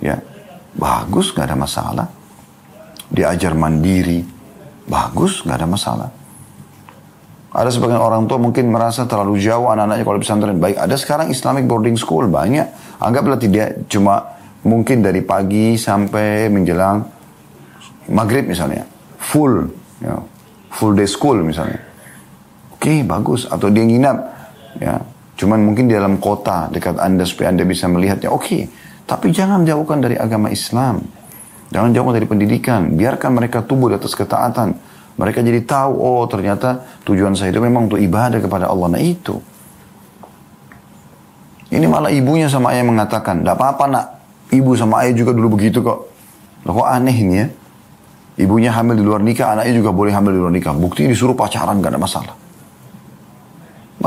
[0.00, 0.18] Ya,
[0.74, 2.06] bagus, gak ada masalah.
[3.08, 4.24] Diajar mandiri,
[4.88, 6.08] bagus, gak ada masalah.
[7.48, 10.60] Ada sebagian orang tua mungkin merasa terlalu jauh anak-anaknya kalau pesantren.
[10.60, 12.66] Baik, ada sekarang Islamic boarding school banyak.
[13.00, 14.36] Anggaplah tidak cuma
[14.68, 17.02] mungkin dari pagi sampai menjelang
[18.12, 18.84] maghrib misalnya.
[19.18, 19.54] Full,
[20.04, 20.18] ya,
[20.76, 21.87] full day school misalnya.
[22.78, 23.50] Oke, okay, bagus.
[23.50, 24.16] Atau dia nginap,
[24.78, 25.02] ya.
[25.38, 28.30] Cuman mungkin di dalam kota dekat Anda supaya Anda bisa melihatnya.
[28.30, 28.62] Oke, okay.
[29.06, 31.02] tapi jangan jauhkan dari agama Islam.
[31.74, 32.94] Jangan jauhkan dari pendidikan.
[32.94, 34.88] Biarkan mereka tumbuh di atas ketaatan
[35.18, 38.94] mereka jadi tahu, oh ternyata tujuan saya itu memang untuk ibadah kepada Allah.
[38.94, 39.34] Nah itu.
[41.68, 44.06] Ini malah ibunya sama ayah mengatakan, tidak apa-apa nak,
[44.54, 46.06] ibu sama ayah juga dulu begitu kok.
[46.64, 47.46] Loh, kok aneh ini ya?
[48.38, 50.72] Ibunya hamil di luar nikah, anaknya juga boleh hamil di luar nikah.
[50.72, 52.34] Bukti disuruh pacaran, gak ada masalah.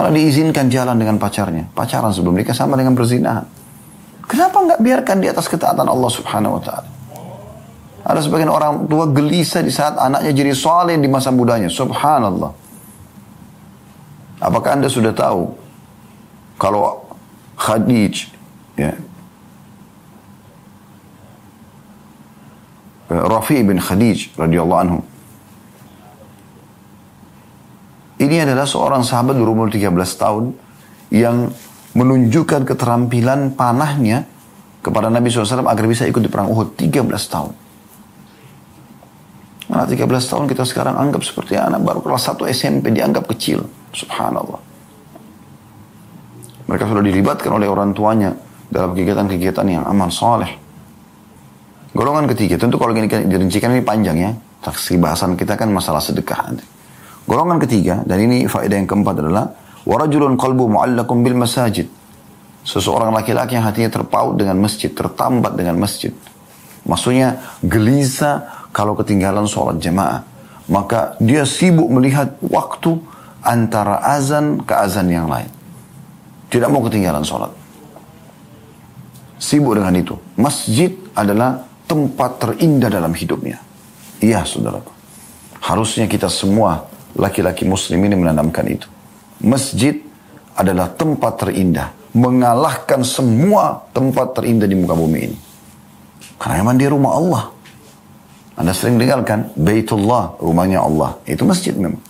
[0.01, 1.69] Malah diizinkan jalan dengan pacarnya.
[1.77, 3.45] Pacaran sebelum nikah sama dengan berzinahan.
[4.25, 6.89] Kenapa nggak biarkan di atas ketaatan Allah subhanahu wa ta'ala?
[8.01, 11.69] Ada sebagian orang tua gelisah di saat anaknya jadi soleh di masa mudanya.
[11.69, 12.49] Subhanallah.
[14.41, 15.53] Apakah anda sudah tahu
[16.57, 17.05] kalau
[17.61, 18.33] Khadij
[18.73, 18.97] ya,
[23.05, 24.99] Rafi bin Khadij radhiyallahu anhu.
[28.21, 29.89] Ini adalah seorang sahabat berumur 13
[30.21, 30.53] tahun
[31.09, 31.49] yang
[31.97, 34.29] menunjukkan keterampilan panahnya
[34.85, 37.51] kepada Nabi SAW agar bisa ikut di perang Uhud 13 tahun.
[39.73, 43.65] Nah 13 tahun kita sekarang anggap seperti anak baru kelas 1 SMP dianggap kecil.
[43.89, 44.61] Subhanallah.
[46.69, 48.37] Mereka sudah dilibatkan oleh orang tuanya
[48.69, 50.51] dalam kegiatan-kegiatan yang aman soleh.
[51.91, 54.31] Golongan ketiga, tentu kalau ini dirincikan ini panjang ya.
[54.61, 56.53] Saksi bahasan kita kan masalah sedekah.
[57.29, 59.53] Golongan ketiga, dan ini faedah yang keempat adalah
[59.85, 61.87] warajulun qalbu mu'allakum bil masajid.
[62.61, 66.13] Seseorang laki-laki yang hatinya terpaut dengan masjid, tertambat dengan masjid.
[66.85, 70.25] Maksudnya gelisah kalau ketinggalan sholat jamaah.
[70.69, 73.01] Maka dia sibuk melihat waktu
[73.41, 75.49] antara azan ke azan yang lain.
[76.53, 77.49] Tidak mau ketinggalan sholat.
[79.41, 80.13] Sibuk dengan itu.
[80.37, 83.57] Masjid adalah tempat terindah dalam hidupnya.
[84.21, 84.93] Iya saudaraku.
[85.65, 88.87] Harusnya kita semua laki-laki muslim ini menanamkan itu.
[89.41, 89.97] Masjid
[90.55, 91.91] adalah tempat terindah.
[92.11, 95.37] Mengalahkan semua tempat terindah di muka bumi ini.
[96.35, 97.43] Karena memang dia rumah Allah.
[98.59, 101.15] Anda sering dengar kan, Baitullah, rumahnya Allah.
[101.23, 102.03] Itu masjid memang.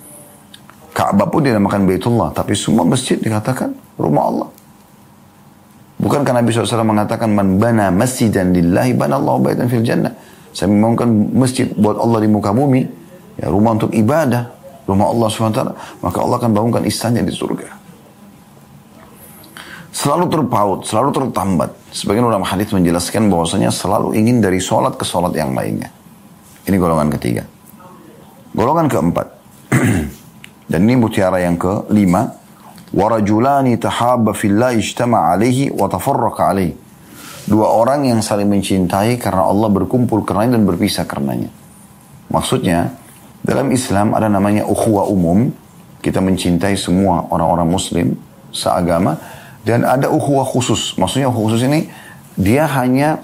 [0.92, 2.34] Ka'bah pun dinamakan Baitullah.
[2.34, 4.50] Tapi semua masjid dikatakan rumah Allah.
[6.02, 10.10] Bukankah Nabi SAW mengatakan man bana masjidan lillahi bana Allah baitan fil jannah.
[10.50, 12.82] Saya membangunkan masjid buat Allah di muka bumi,
[13.38, 14.50] ya rumah untuk ibadah,
[14.86, 15.62] rumah Allah SWT,
[16.02, 17.82] maka Allah akan bangunkan istannya di surga.
[19.92, 21.72] Selalu terpaut, selalu tertambat.
[21.92, 25.92] Sebagian ulama hadis menjelaskan bahwasanya selalu ingin dari sholat ke sholat yang lainnya.
[26.64, 27.44] Ini golongan ketiga.
[28.56, 29.28] Golongan keempat.
[30.72, 32.32] Dan ini mutiara yang kelima
[32.96, 36.76] warajulani tahabba fillah ijtama alaihi wa tafarraqa alaihi.
[37.52, 41.52] Dua orang yang saling mencintai karena Allah berkumpul karenanya dan berpisah karenanya.
[42.32, 43.01] Maksudnya,
[43.42, 45.50] dalam Islam ada namanya ukhuwah umum.
[46.02, 48.08] Kita mencintai semua orang-orang muslim
[48.54, 49.18] seagama.
[49.62, 50.98] Dan ada ukhuwah khusus.
[50.98, 51.86] Maksudnya ukhuwah khusus ini,
[52.34, 53.22] dia hanya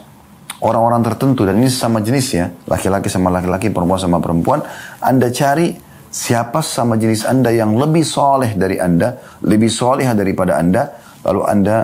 [0.62, 1.46] orang-orang tertentu.
[1.46, 2.50] Dan ini sama jenis ya.
[2.70, 4.62] Laki-laki sama laki-laki, perempuan sama perempuan.
[5.02, 5.74] Anda cari
[6.10, 11.78] siapa sama jenis Anda yang lebih soleh dari Anda, lebih soleh daripada Anda, lalu Anda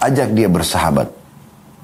[0.00, 1.08] ajak dia bersahabat.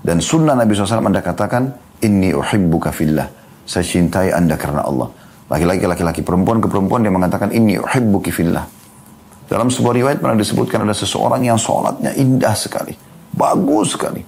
[0.05, 1.73] Dan sunnah Nabi SAW Anda katakan,
[2.05, 3.25] Inni uhibbuka fillah.
[3.65, 5.24] Saya cintai Anda karena Allah.
[5.55, 8.67] Laki-laki, laki-laki, perempuan ke perempuan dia mengatakan, Inni uhibbuki fillah.
[9.47, 12.91] Dalam sebuah riwayat pernah disebutkan ada seseorang yang sholatnya indah sekali.
[13.31, 14.19] Bagus sekali.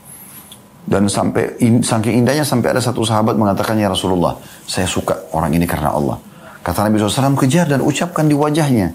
[0.87, 4.39] Dan sampai in, saking indahnya sampai ada satu sahabat mengatakan ya Rasulullah,
[4.71, 6.15] saya suka orang ini karena Allah.
[6.63, 8.95] Kata Nabi SAW, kejar dan ucapkan di wajahnya.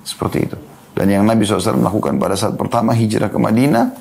[0.00, 0.56] Seperti itu.
[0.96, 3.92] Dan yang Nabi SAW lakukan pada saat pertama hijrah ke Madinah,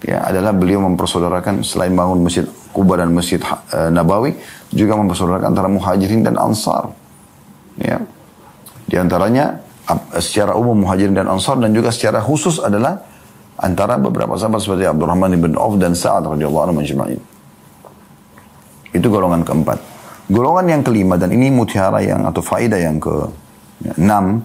[0.00, 4.32] ya adalah beliau mempersaudarakan selain bangun masjid Kuba dan masjid uh, Nabawi,
[4.72, 6.92] juga mempersaudarakan antara muhajirin dan ansar.
[7.80, 8.02] Ya.
[8.88, 9.60] Di antaranya
[10.20, 13.00] secara umum muhajirin dan ansar dan juga secara khusus adalah
[13.58, 16.82] antara beberapa sahabat seperti Abdurrahman bin Auf dan Sa'ad radhiyallahu anhu
[18.92, 19.78] Itu golongan keempat.
[20.28, 23.14] Golongan yang kelima dan ini mutiara yang atau faedah yang ke
[23.96, 24.44] enam.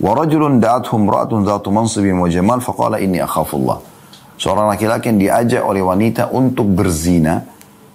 [0.00, 3.78] Warajulun da'athum ra'atun dhatu mansibin wa jamal faqala inni akhafullah.
[4.40, 7.44] Seorang laki-laki yang diajak oleh wanita untuk berzina.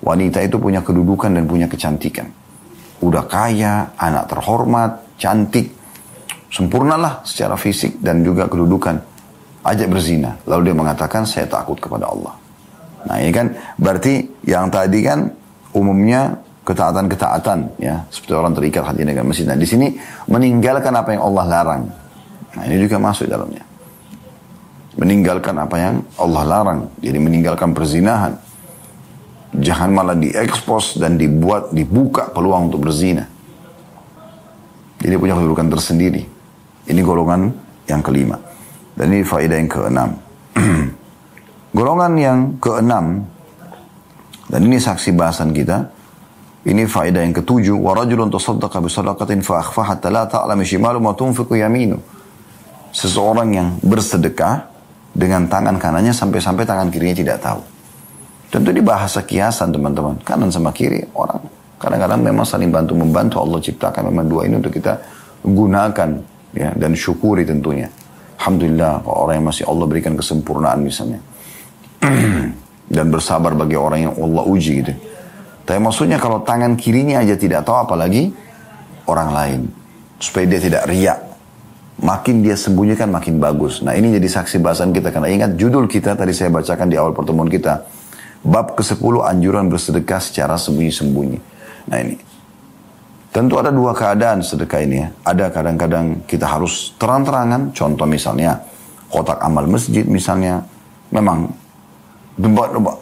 [0.06, 2.30] Wanita itu punya kedudukan dan punya kecantikan.
[3.02, 5.74] Udah kaya, anak terhormat, cantik.
[6.54, 9.02] Sempurnalah secara fisik dan juga kedudukan.
[9.65, 10.38] Ajak berzina.
[10.46, 12.38] Lalu dia mengatakan, saya takut kepada Allah.
[13.06, 15.30] Nah ini kan berarti yang tadi kan
[15.78, 19.46] umumnya ketaatan-ketaatan ya seperti orang terikat hati dengan masjid.
[19.46, 19.94] Nah di sini
[20.26, 21.84] meninggalkan apa yang Allah larang.
[22.58, 23.62] Nah ini juga masuk dalamnya.
[24.98, 26.80] Meninggalkan apa yang Allah larang.
[26.98, 28.34] Jadi meninggalkan perzinahan.
[29.56, 33.24] Jangan malah diekspos dan dibuat dibuka peluang untuk berzina.
[35.00, 36.24] Jadi punya kedudukan tersendiri.
[36.86, 37.54] Ini golongan
[37.88, 38.36] yang kelima.
[38.96, 40.10] Dan ini faedah yang keenam.
[41.78, 43.28] golongan yang keenam
[44.46, 45.89] dan ini saksi bahasan kita
[46.65, 47.78] ini faedah yang ketujuh.
[47.78, 52.02] Sadaqatin fa akhfa hatta la ta'lam shimalu ma tunfiqu yaminu.
[52.96, 54.72] Seseorang yang bersedekah
[55.12, 57.74] dengan tangan kanannya sampai-sampai tangan kirinya tidak tahu.
[58.49, 61.55] Tentu di bahasa kiasan teman-teman, kanan sama kiri orang
[61.86, 64.97] kadang-kadang memang saling bantu membantu Allah ciptakan memang dua ini untuk kita
[65.45, 66.10] gunakan
[66.55, 67.86] ya dan syukuri tentunya.
[68.41, 71.21] Alhamdulillah orang yang masih Allah berikan kesempurnaan misalnya.
[72.95, 74.93] dan bersabar bagi orang yang Allah uji gitu.
[75.65, 78.29] Tapi maksudnya kalau tangan kirinya aja tidak tahu apalagi
[79.10, 79.62] orang lain.
[80.21, 81.19] Supaya dia tidak riak.
[81.95, 83.81] Makin dia sembunyikan makin bagus.
[83.81, 85.10] Nah ini jadi saksi bahasan kita.
[85.10, 87.81] Karena ingat judul kita tadi saya bacakan di awal pertemuan kita.
[88.45, 91.39] Bab ke-10 anjuran bersedekah secara sembunyi-sembunyi.
[91.89, 92.15] Nah ini.
[93.34, 95.12] Tentu ada dua keadaan sedekah ini ya.
[95.27, 97.75] Ada kadang-kadang kita harus terang-terangan.
[97.75, 98.63] Contoh misalnya
[99.12, 100.63] kotak amal masjid misalnya.
[101.12, 101.51] Memang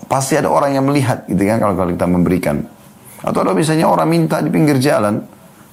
[0.09, 2.65] pasti ada orang yang melihat gitu kan kalau, kita memberikan.
[3.21, 5.21] Atau ada misalnya orang minta di pinggir jalan,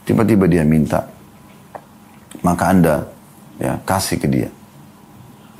[0.04, 1.08] tiba-tiba dia minta.
[2.44, 2.96] Maka Anda
[3.56, 4.48] ya kasih ke dia.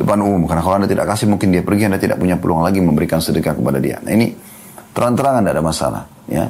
[0.01, 2.81] Depan umum, karena kalau Anda tidak kasih mungkin dia pergi, Anda tidak punya peluang lagi
[2.81, 4.01] memberikan sedekah kepada dia.
[4.01, 4.33] Nah ini
[4.97, 6.03] terang-terangan tidak ada masalah.
[6.25, 6.49] ya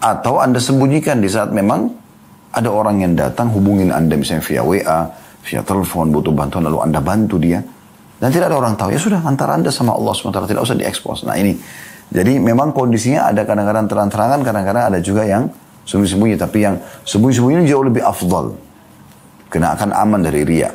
[0.00, 1.92] Atau Anda sembunyikan di saat memang
[2.56, 5.00] ada orang yang datang hubungin Anda misalnya via WA,
[5.44, 7.60] via telepon, butuh bantuan lalu Anda bantu dia.
[8.20, 8.92] Dan tidak ada orang tahu.
[8.92, 10.44] Ya sudah antara anda sama Allah SWT.
[10.44, 11.24] Tidak usah diekspos.
[11.24, 11.56] Nah ini.
[12.12, 14.44] Jadi memang kondisinya ada kadang-kadang terang-terangan.
[14.44, 15.48] Kadang-kadang ada juga yang
[15.88, 16.36] sembunyi-sembunyi.
[16.36, 16.76] Tapi yang
[17.08, 18.52] sembunyi-sembunyi jauh lebih afdal.
[19.48, 20.68] Kena akan aman dari ria.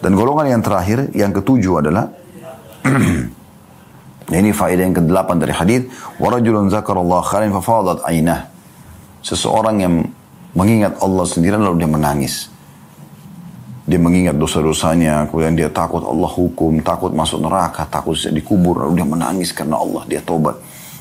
[0.00, 2.08] Dan golongan yang terakhir, yang ketujuh adalah
[4.40, 5.80] ini faedah yang ke-8 dari hadis,
[6.16, 8.48] "Warajulun zakarallahu khairan fafadat ainah."
[9.20, 9.94] Seseorang yang
[10.56, 12.48] mengingat Allah sendiri lalu dia menangis.
[13.84, 19.08] Dia mengingat dosa-dosanya, kemudian dia takut Allah hukum, takut masuk neraka, takut dikubur, lalu dia
[19.08, 20.56] menangis karena Allah, dia tobat.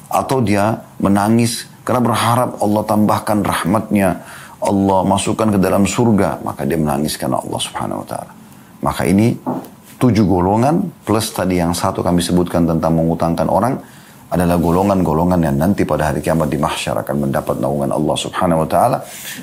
[0.09, 4.25] Atau dia menangis karena berharap Allah tambahkan rahmatnya,
[4.59, 8.38] Allah masukkan ke dalam surga, maka dia menangis karena Allah subhanahu wa ta'ala.
[8.79, 9.35] Maka ini
[9.99, 13.75] tujuh golongan plus tadi yang satu kami sebutkan tentang mengutangkan orang,
[14.29, 18.69] adalah golongan-golongan yang nanti pada hari kiamat di mahsyar akan mendapat naungan Allah subhanahu wa
[18.69, 18.97] ta'ala.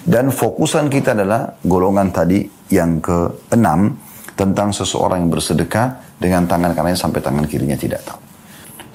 [0.06, 3.98] Dan fokusan kita adalah golongan tadi yang keenam
[4.38, 5.86] tentang seseorang yang bersedekah
[6.22, 8.20] dengan tangan kanannya sampai tangan kirinya tidak tahu.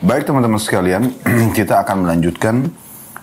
[0.01, 1.11] Baik teman-teman sekalian,
[1.57, 2.71] kita akan melanjutkan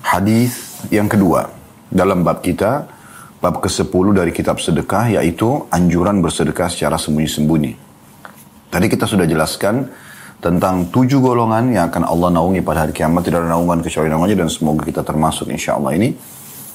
[0.04, 1.48] hadis yang kedua
[1.88, 2.85] dalam bab kita,
[3.38, 7.72] bab ke-10 dari kitab sedekah yaitu anjuran bersedekah secara sembunyi-sembunyi.
[8.68, 9.88] Tadi kita sudah jelaskan
[10.38, 13.27] tentang tujuh golongan yang akan Allah naungi pada hari kiamat.
[13.27, 16.14] Tidak ada naungan kecuali naungannya dan semoga kita termasuk insya Allah ini.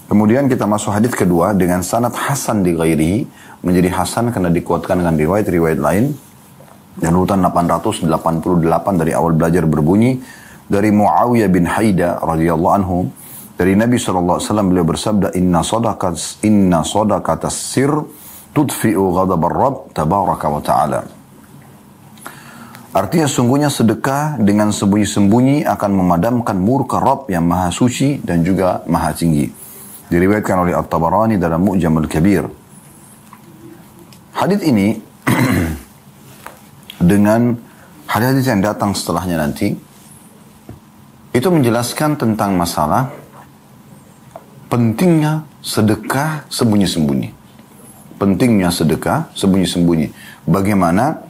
[0.08, 3.24] Kemudian kita masuk hadis kedua dengan sanad hasan di ghairihi
[3.64, 6.16] menjadi hasan karena dikuatkan dengan riwayat-riwayat lain.
[6.94, 10.22] Dan urutan 888 dari awal belajar berbunyi
[10.70, 13.10] dari Muawiyah bin Haida radhiyallahu anhu
[13.54, 17.92] dari Nabi SAW beliau bersabda inna sadaqat inna sadaqat sir
[18.54, 21.02] tudfi'u ghadab ar-rabb tabaraka wa ta'ala
[22.94, 29.10] Artinya sungguhnya sedekah dengan sembunyi-sembunyi akan memadamkan murka Rabb yang maha suci dan juga maha
[29.18, 29.50] tinggi.
[30.14, 32.46] Diriwayatkan oleh At-Tabarani dalam Mu'jam al-Kabir.
[34.38, 34.94] Hadis ini
[37.18, 37.58] dengan
[38.06, 39.74] hadis yang datang setelahnya nanti
[41.34, 43.10] itu menjelaskan tentang masalah
[44.74, 47.30] pentingnya sedekah sembunyi-sembunyi.
[48.18, 50.10] Pentingnya sedekah sembunyi-sembunyi.
[50.50, 51.22] Bagaimana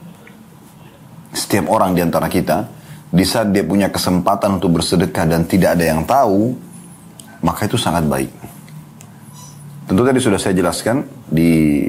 [1.28, 2.64] setiap orang di antara kita,
[3.12, 6.56] di saat dia punya kesempatan untuk bersedekah dan tidak ada yang tahu,
[7.44, 8.32] maka itu sangat baik.
[9.92, 11.84] Tentu tadi sudah saya jelaskan di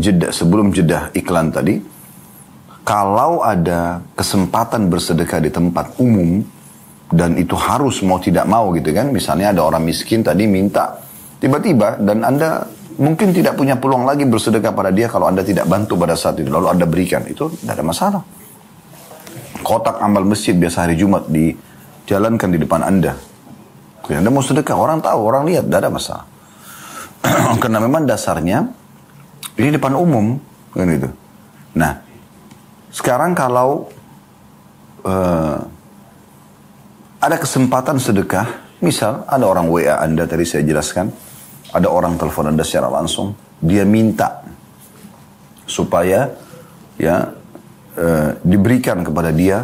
[0.00, 1.84] jeda, sebelum jeda iklan tadi,
[2.80, 6.40] kalau ada kesempatan bersedekah di tempat umum,
[7.14, 10.98] dan itu harus mau tidak mau gitu kan, misalnya ada orang miskin tadi minta,
[11.38, 12.66] tiba-tiba dan Anda
[12.98, 16.50] mungkin tidak punya peluang lagi bersedekah pada dia kalau Anda tidak bantu pada saat itu,
[16.50, 18.22] lalu Anda berikan, itu tidak ada masalah
[19.64, 23.16] kotak amal masjid biasa hari Jumat dijalankan di depan Anda.
[24.04, 26.26] Anda mau sedekah, orang tahu, orang lihat, tidak ada masalah.
[27.64, 28.68] Karena memang dasarnya
[29.56, 30.36] ini depan umum,
[30.76, 31.08] kan itu.
[31.80, 32.04] Nah,
[32.92, 33.88] sekarang kalau
[35.08, 35.56] uh,
[37.24, 41.08] ada kesempatan sedekah, misal ada orang WA Anda tadi saya jelaskan,
[41.72, 43.32] ada orang telepon Anda secara langsung,
[43.64, 44.44] dia minta
[45.64, 46.28] supaya
[47.00, 47.32] ya
[47.94, 49.62] Eh, diberikan kepada dia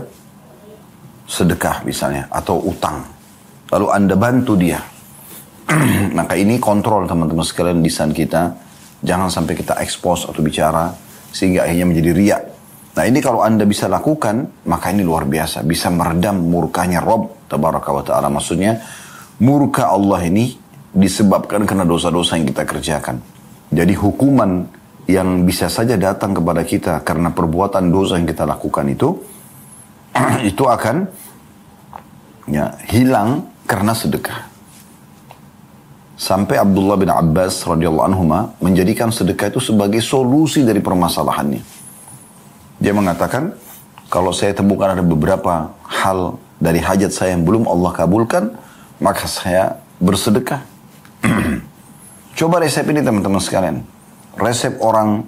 [1.27, 3.03] sedekah misalnya atau utang.
[3.75, 4.79] Lalu Anda bantu dia.
[6.19, 8.55] Maka ini kontrol teman-teman sekalian lisan kita.
[9.03, 10.95] Jangan sampai kita ekspos atau bicara
[11.35, 12.43] sehingga akhirnya menjadi riak.
[12.95, 15.67] Nah ini kalau Anda bisa lakukan, maka ini luar biasa.
[15.67, 18.31] Bisa meredam murkanya Rob, tabaraka wa ta'ala.
[18.31, 18.79] Maksudnya,
[19.43, 20.55] murka Allah ini
[20.95, 23.19] disebabkan karena dosa-dosa yang kita kerjakan.
[23.75, 24.67] Jadi hukuman
[25.11, 29.19] yang bisa saja datang kepada kita karena perbuatan dosa yang kita lakukan itu,
[30.51, 31.11] itu akan
[32.47, 34.47] ya, hilang karena sedekah.
[36.21, 38.29] Sampai Abdullah bin Abbas radhiyallahu anhu
[38.61, 41.65] menjadikan sedekah itu sebagai solusi dari permasalahannya.
[42.77, 43.57] Dia mengatakan,
[44.13, 48.53] kalau saya temukan ada beberapa hal dari hajat saya yang belum Allah kabulkan,
[49.01, 50.61] maka saya bersedekah.
[52.39, 53.81] Coba resep ini teman-teman sekalian.
[54.37, 55.25] Resep orang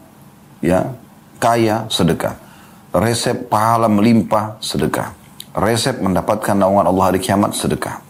[0.60, 0.92] ya
[1.40, 2.36] kaya sedekah.
[2.92, 5.16] Resep pahala melimpah sedekah.
[5.56, 8.00] Resep mendapatkan naungan Allah hari kiamat sedekah.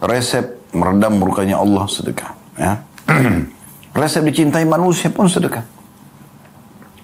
[0.00, 2.32] Resep meredam murkanya Allah sedekah.
[2.56, 2.80] Ya.
[4.00, 5.64] Resep dicintai manusia pun sedekah.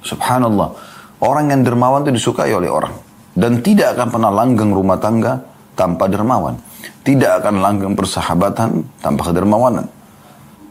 [0.00, 0.72] Subhanallah.
[1.20, 2.96] Orang yang dermawan itu disukai oleh orang.
[3.36, 6.58] Dan tidak akan pernah langgeng rumah tangga tanpa dermawan.
[7.06, 9.86] Tidak akan langgeng persahabatan tanpa kedermawanan.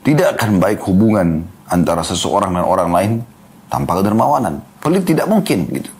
[0.03, 3.11] Tidak akan baik hubungan antara seseorang dan orang lain
[3.71, 4.59] tanpa kedermawanan.
[4.83, 5.91] Pelit tidak mungkin gitu.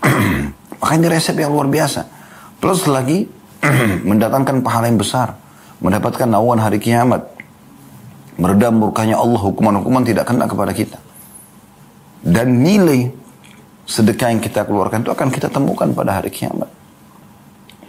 [0.80, 2.06] Makanya resep yang luar biasa.
[2.62, 3.26] Plus lagi
[4.08, 5.34] mendatangkan pahala yang besar.
[5.82, 7.26] Mendapatkan naungan hari kiamat.
[8.40, 10.96] Meredam murkanya Allah, hukuman-hukuman tidak kena kepada kita.
[12.24, 13.12] Dan nilai
[13.84, 16.79] sedekah yang kita keluarkan itu akan kita temukan pada hari kiamat.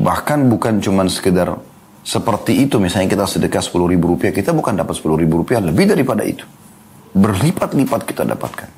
[0.01, 1.61] Bahkan bukan cuma sekedar
[2.01, 5.85] seperti itu, misalnya kita sedekah 10 ribu rupiah, kita bukan dapat 10 ribu rupiah, lebih
[5.85, 6.41] daripada itu.
[7.13, 8.69] Berlipat-lipat kita dapatkan.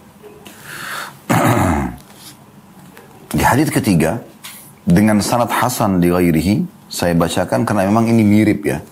[3.40, 4.20] di hadis ketiga,
[4.84, 6.56] dengan sanad Hasan di ghairihi,
[6.92, 8.84] saya bacakan karena memang ini mirip ya.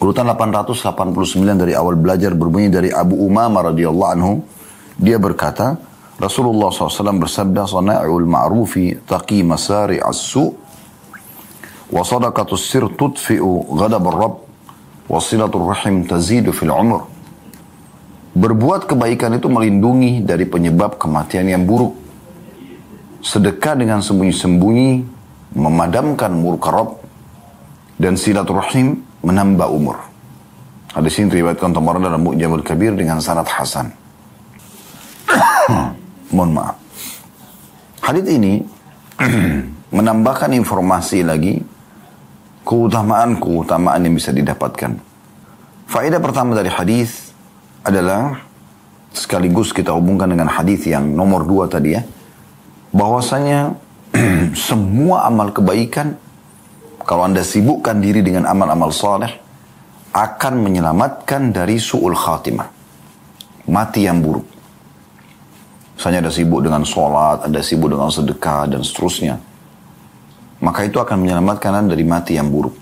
[0.00, 1.12] Urutan 889
[1.58, 4.40] dari awal belajar berbunyi dari Abu Umama radhiyallahu anhu.
[4.96, 5.76] Dia berkata,
[6.16, 10.67] Rasulullah SAW bersabda, Sana'ul ma'rufi taqi masari as-su'
[11.93, 14.37] وصدقة السر تطفئ غضب الرب
[15.09, 17.01] وصلة الرحم تزيد في العمر
[18.33, 21.93] Berbuat kebaikan itu melindungi dari penyebab kematian yang buruk.
[23.21, 25.05] Sedekah dengan sembunyi-sembunyi
[25.53, 26.97] memadamkan murka Rabb
[28.01, 30.01] dan silaturahim menambah umur.
[30.97, 33.93] Hadis ini diriwayatkan Tamarah dalam Mu'jamul Kabir dengan sanad Hasan.
[36.33, 36.75] Mohon maaf.
[38.01, 38.65] Hadis ini
[39.97, 41.61] menambahkan informasi lagi
[42.68, 44.92] keutamaan-keutamaan yang bisa didapatkan.
[45.88, 47.32] Faedah pertama dari hadis
[47.80, 48.44] adalah
[49.08, 52.04] sekaligus kita hubungkan dengan hadis yang nomor dua tadi ya,
[52.92, 53.72] bahwasanya
[54.68, 56.20] semua amal kebaikan
[57.08, 59.32] kalau anda sibukkan diri dengan amal-amal saleh
[60.12, 62.68] akan menyelamatkan dari su'ul khatimah,
[63.72, 64.44] mati yang buruk.
[65.96, 69.47] Misalnya ada sibuk dengan sholat, ada sibuk dengan sedekah dan seterusnya
[70.58, 72.74] maka itu akan menyelamatkan anda dari mati yang buruk.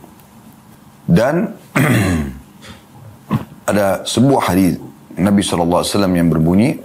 [1.06, 1.54] Dan
[3.70, 4.80] ada sebuah hadis
[5.16, 6.76] Nabi SAW yang berbunyi,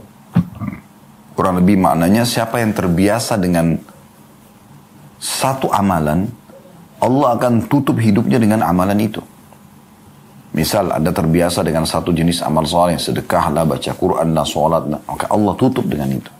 [1.36, 3.76] kurang lebih maknanya siapa yang terbiasa dengan
[5.22, 6.26] satu amalan,
[7.02, 9.22] Allah akan tutup hidupnya dengan amalan itu.
[10.52, 15.56] Misal Anda terbiasa dengan satu jenis amal soleh, sedekahlah, baca Quran, lah, sholat, maka Allah
[15.56, 16.32] tutup dengan itu.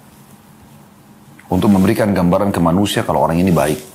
[1.48, 3.91] Untuk memberikan gambaran ke manusia kalau orang ini baik.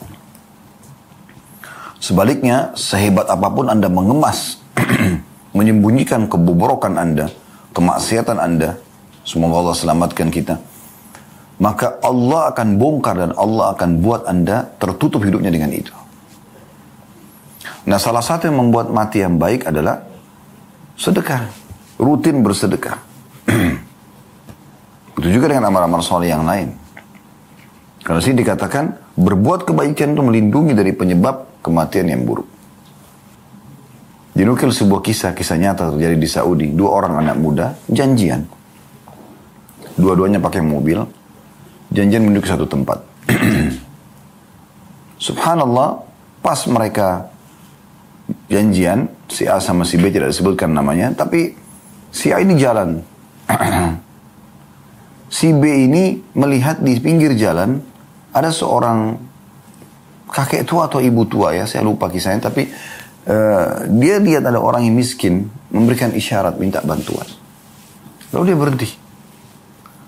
[1.99, 4.61] Sebaliknya, sehebat apa pun Anda mengemas,
[5.59, 7.33] menyembunyikan kebobrokan Anda,
[7.73, 8.77] kemaksiatan Anda,
[9.25, 10.61] semoga Allah selamatkan kita,
[11.57, 15.93] maka Allah akan bongkar dan Allah akan buat Anda tertutup hidupnya dengan itu.
[17.87, 20.03] Nah, salah satu yang membuat mati yang baik adalah
[20.99, 21.49] sedekah,
[21.97, 22.99] rutin bersedekah.
[25.17, 26.77] Itu juga dengan amal-amal soleh yang lain.
[28.05, 32.47] Karena sini dikatakan berbuat kebaikan itu melindungi dari penyebab kematian yang buruk.
[34.37, 36.69] Dinukil sebuah kisah, kisah nyata terjadi di Saudi.
[36.71, 38.45] Dua orang anak muda janjian.
[39.97, 41.01] Dua-duanya pakai mobil.
[41.89, 43.01] Janjian menuju ke satu tempat.
[45.27, 46.05] Subhanallah,
[46.45, 47.33] pas mereka
[48.53, 51.57] janjian, si A sama si B tidak disebutkan namanya, tapi
[52.13, 53.01] si A ini jalan.
[55.37, 57.81] si B ini melihat di pinggir jalan
[58.37, 59.17] ada seorang
[60.27, 62.67] kakek tua atau ibu tua ya, saya lupa kisahnya, tapi
[63.31, 67.27] uh, dia lihat ada orang yang miskin memberikan isyarat minta bantuan.
[68.35, 68.89] Lalu dia berhenti.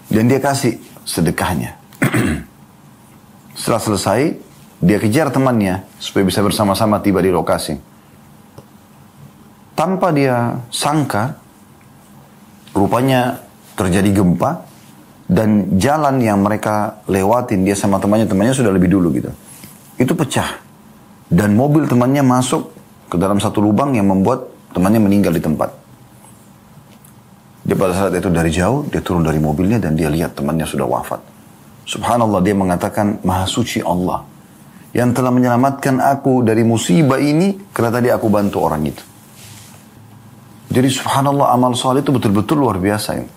[0.09, 1.77] Dan dia kasih sedekahnya.
[3.59, 4.21] Setelah selesai,
[4.79, 7.77] dia kejar temannya supaya bisa bersama-sama tiba di lokasi.
[9.79, 11.39] Tanpa dia sangka,
[12.75, 13.39] rupanya
[13.79, 14.67] terjadi gempa
[15.31, 19.31] dan jalan yang mereka lewatin dia sama temannya, temannya sudah lebih dulu gitu
[19.99, 20.63] itu pecah.
[21.29, 22.73] Dan mobil temannya masuk
[23.13, 25.71] ke dalam satu lubang yang membuat temannya meninggal di tempat.
[27.69, 30.89] Dia pada saat itu dari jauh, dia turun dari mobilnya dan dia lihat temannya sudah
[30.89, 31.21] wafat.
[31.85, 34.25] Subhanallah dia mengatakan, Maha suci Allah.
[34.97, 39.05] Yang telah menyelamatkan aku dari musibah ini, karena tadi aku bantu orang itu.
[40.69, 43.31] Jadi subhanallah amal soleh itu betul-betul luar biasa ini.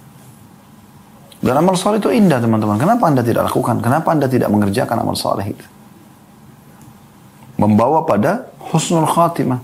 [1.43, 2.75] Dan amal soleh itu indah teman-teman.
[2.75, 3.79] Kenapa anda tidak lakukan?
[3.83, 5.65] Kenapa anda tidak mengerjakan amal soleh itu?
[7.61, 9.61] Membawa pada husnul khatimah.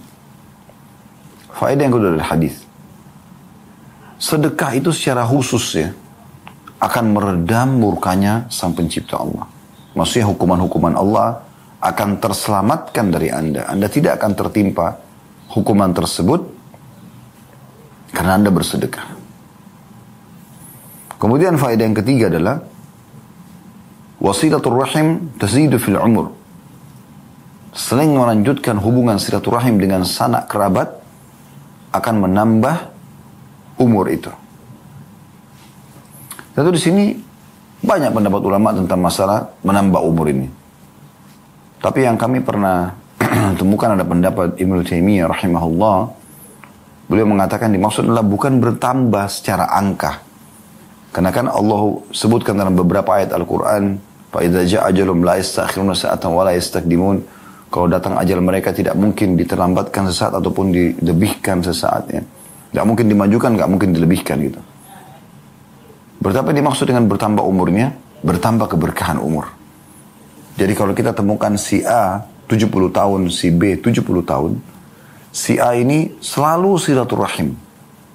[1.57, 2.61] Faedah yang kedua dari hadis.
[4.21, 5.89] Sedekah itu secara khusus ya
[6.77, 9.49] akan meredam murkanya sang pencipta Allah.
[9.97, 11.41] Maksudnya hukuman-hukuman Allah
[11.81, 13.65] akan terselamatkan dari Anda.
[13.65, 15.01] Anda tidak akan tertimpa
[15.49, 16.45] hukuman tersebut
[18.13, 19.17] karena Anda bersedekah.
[21.17, 22.61] Kemudian faedah yang ketiga adalah
[24.21, 26.36] wasilatul rahim tazidu fil umur
[27.77, 30.97] sering melanjutkan hubungan silaturahim dengan sanak kerabat
[31.93, 32.75] akan menambah
[33.77, 34.33] umur itu.
[36.57, 37.05] Tentu di sini
[37.85, 40.49] banyak pendapat ulama tentang masalah menambah umur ini.
[41.77, 42.97] Tapi yang kami pernah
[43.61, 45.97] temukan ada pendapat Ibnu Taimiyah rahimahullah.
[47.07, 50.25] Beliau mengatakan dimaksud adalah bukan bertambah secara angka.
[51.13, 54.01] Karena kan Allah sebutkan dalam beberapa ayat Al-Qur'an,
[54.33, 57.36] "Fa idza ja'a ajalum la yastakhiruna sa'atan wa la yastaqdimun."
[57.67, 62.03] Kalau datang ajal mereka tidak mungkin diterlambatkan sesaat ataupun dilebihkan sesaat.
[62.09, 62.21] Ya.
[62.71, 64.59] Tidak mungkin dimajukan, tidak mungkin dilebihkan gitu.
[66.23, 67.93] Berapa dimaksud dengan bertambah umurnya?
[68.23, 69.51] Bertambah keberkahan umur.
[70.57, 74.57] Jadi kalau kita temukan si A 70 tahun, si B 70 tahun,
[75.29, 77.53] si A ini selalu silaturahim.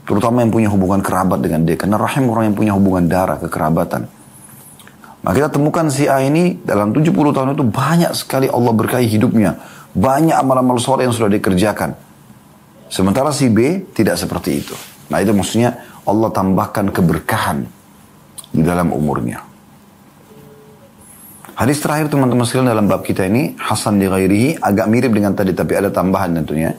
[0.03, 1.78] Terutama yang punya hubungan kerabat dengan dia.
[1.78, 4.11] Karena rahim orang yang punya hubungan darah, kekerabatan.
[5.23, 9.59] Maka kita temukan si A ini dalam 70 tahun itu banyak sekali Allah berkahi hidupnya.
[9.95, 11.95] Banyak amal-amal soleh yang sudah dikerjakan.
[12.91, 14.75] Sementara si B tidak seperti itu.
[15.09, 17.64] Nah itu maksudnya Allah tambahkan keberkahan
[18.51, 19.41] di dalam umurnya.
[21.55, 25.53] Hadis terakhir teman-teman sekalian dalam bab kita ini Hasan di ghairihi agak mirip dengan tadi
[25.53, 26.75] tapi ada tambahan tentunya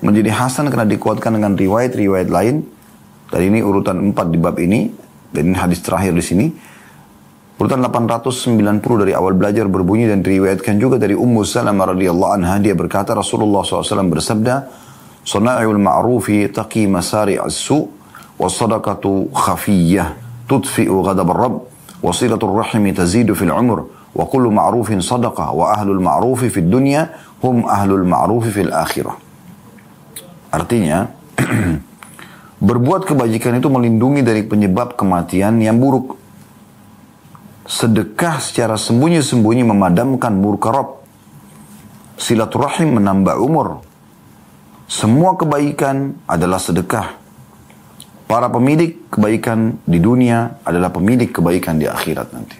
[0.00, 2.64] menjadi hasan karena dikuatkan dengan riwayat-riwayat lain.
[3.30, 4.90] Dan ini urutan 4 di bab ini.
[5.30, 6.46] Dan ini hadis terakhir di sini.
[7.60, 12.72] Urutan 890 dari awal belajar berbunyi dan diriwayatkan juga dari Ummu Salamah radhiyallahu anha dia
[12.72, 14.64] berkata Rasulullah SAW bersabda
[15.20, 17.84] Sana'ul ma'rufi taqi masari as-su
[18.40, 20.16] wa sadaqatu khafiyyah
[20.48, 21.56] tudfi'u ghadab ar-rabb
[22.00, 27.12] wa silatul rahimi tazidu fil umur wa kullu ma'rufin sadaqah wa ahlul ma'rufi fid dunya
[27.44, 29.20] hum ahlul ma'rufi fil akhirah
[30.50, 31.06] Artinya,
[32.68, 36.18] berbuat kebajikan itu melindungi dari penyebab kematian yang buruk.
[37.70, 41.06] Sedekah secara sembunyi-sembunyi memadamkan murka Rob.
[42.18, 43.86] Silaturahim menambah umur.
[44.90, 47.14] Semua kebaikan adalah sedekah.
[48.26, 52.58] Para pemilik kebaikan di dunia adalah pemilik kebaikan di akhirat nanti.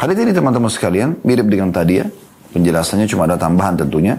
[0.00, 2.08] Hadis ini teman-teman sekalian mirip dengan tadi ya.
[2.56, 4.16] Penjelasannya cuma ada tambahan tentunya.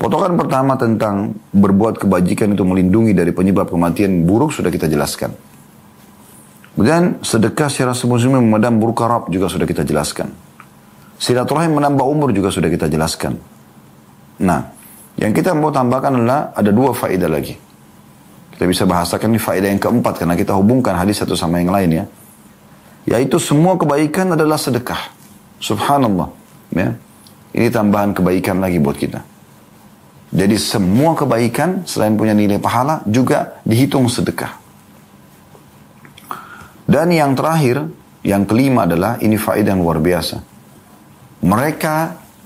[0.00, 5.36] Potongan pertama tentang berbuat kebajikan itu melindungi dari penyebab kematian buruk sudah kita jelaskan.
[6.74, 10.34] Kemudian sedekah secara semu-semu memadam buruk karab juga sudah kita jelaskan.
[11.22, 13.38] Silaturahim menambah umur juga sudah kita jelaskan.
[14.42, 14.74] Nah,
[15.14, 17.54] yang kita mau tambahkan adalah ada dua faedah lagi.
[18.58, 21.90] Kita bisa bahasakan ini faedah yang keempat karena kita hubungkan hadis satu sama yang lain
[22.02, 22.04] ya.
[23.06, 25.14] Yaitu semua kebaikan adalah sedekah.
[25.62, 26.26] Subhanallah.
[26.74, 26.98] Ya.
[27.54, 29.22] Ini tambahan kebaikan lagi buat kita.
[30.34, 34.63] Jadi semua kebaikan selain punya nilai pahala juga dihitung sedekah.
[36.84, 37.88] Dan yang terakhir,
[38.24, 40.36] yang kelima adalah ini faedah yang luar biasa.
[41.44, 41.96] Mereka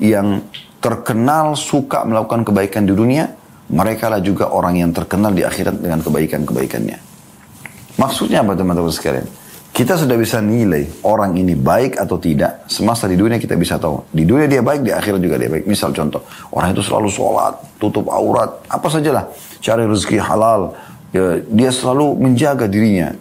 [0.02, 0.46] yang
[0.78, 3.26] terkenal suka melakukan kebaikan di dunia,
[3.74, 6.98] mereka lah juga orang yang terkenal di akhirat dengan kebaikan-kebaikannya.
[7.98, 9.26] Maksudnya apa teman-teman sekalian?
[9.74, 12.66] Kita sudah bisa nilai orang ini baik atau tidak.
[12.66, 14.10] Semasa di dunia kita bisa tahu.
[14.10, 15.70] Di dunia dia baik, di akhirat juga dia baik.
[15.70, 19.30] Misal contoh, orang itu selalu sholat, tutup aurat, apa sajalah.
[19.62, 20.74] Cari rezeki halal.
[21.08, 23.16] Ya, dia selalu menjaga dirinya.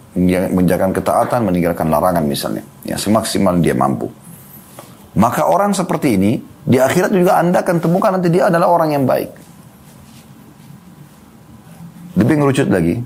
[0.52, 2.60] Menjaga ketaatan, meninggalkan larangan misalnya.
[2.84, 4.12] Ya, semaksimal dia mampu.
[5.16, 6.36] Maka orang seperti ini,
[6.68, 9.30] di akhirat juga Anda akan temukan nanti dia adalah orang yang baik.
[12.20, 13.00] Lebih ngerucut lagi,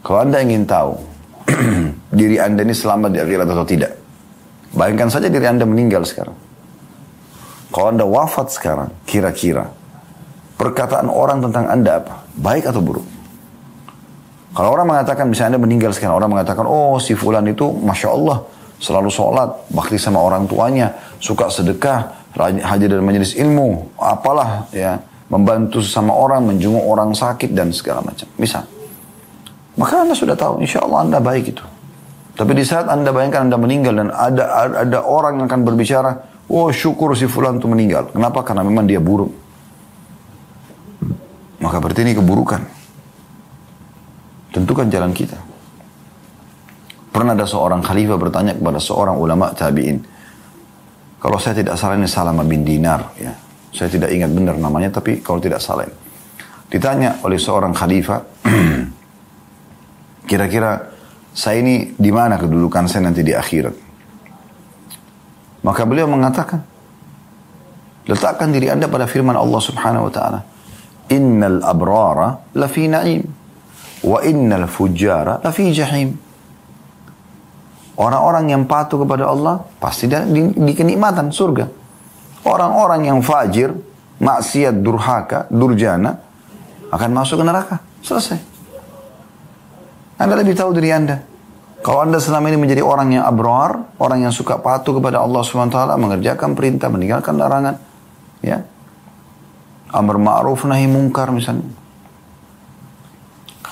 [0.00, 0.96] kalau Anda ingin tahu
[2.18, 3.92] diri Anda ini selamat di akhirat atau tidak.
[4.72, 6.36] Bayangkan saja diri Anda meninggal sekarang.
[7.74, 9.68] Kalau Anda wafat sekarang, kira-kira
[10.56, 12.24] perkataan orang tentang Anda apa?
[12.38, 13.15] Baik atau buruk?
[14.56, 18.40] Kalau orang mengatakan, misalnya Anda meninggal sekarang, orang mengatakan, oh si fulan itu Masya Allah,
[18.80, 22.24] selalu sholat, bakti sama orang tuanya, suka sedekah,
[22.64, 24.96] hadir dan majelis ilmu, apalah ya,
[25.28, 28.24] membantu sesama orang, menjenguk orang sakit dan segala macam.
[28.40, 28.64] Misal.
[29.76, 31.64] Maka Anda sudah tahu, insya Allah Anda baik itu.
[32.36, 36.16] Tapi di saat Anda bayangkan Anda meninggal dan ada ada orang yang akan berbicara,
[36.48, 38.08] oh syukur si fulan itu meninggal.
[38.08, 38.40] Kenapa?
[38.40, 39.32] Karena memang dia buruk.
[41.60, 42.75] Maka berarti ini keburukan.
[44.56, 45.36] Tentukan jalan kita.
[47.12, 50.00] Pernah ada seorang khalifah bertanya kepada seorang ulama tabi'in.
[51.20, 53.04] Kalau saya tidak salah ini Salama bin Dinar.
[53.20, 53.36] Ya.
[53.68, 55.84] Saya tidak ingat benar namanya, tapi kalau tidak salah.
[56.72, 58.20] Ditanya oleh seorang khalifah,
[60.30, 60.88] kira-kira
[61.36, 63.76] saya ini di mana kedudukan saya nanti di akhirat?
[65.68, 66.64] Maka beliau mengatakan,
[68.08, 70.40] letakkan diri anda pada firman Allah subhanahu wa ta'ala.
[71.12, 73.45] Innal abrara lafi na'im.
[74.04, 76.16] Wa innal fujara lafi jahim.
[77.96, 81.64] Orang-orang yang patuh kepada Allah pasti di, di, kenikmatan surga.
[82.44, 83.72] Orang-orang yang fajir,
[84.20, 86.12] maksiat, durhaka, durjana
[86.92, 87.76] akan masuk ke neraka.
[88.04, 88.38] Selesai.
[90.20, 91.24] Anda lebih tahu dari Anda.
[91.80, 95.76] Kalau Anda selama ini menjadi orang yang abrar, orang yang suka patuh kepada Allah SWT,
[95.96, 97.80] mengerjakan perintah, meninggalkan larangan,
[98.44, 98.60] ya.
[99.92, 101.64] Amr ma'ruf nahi mungkar misalnya.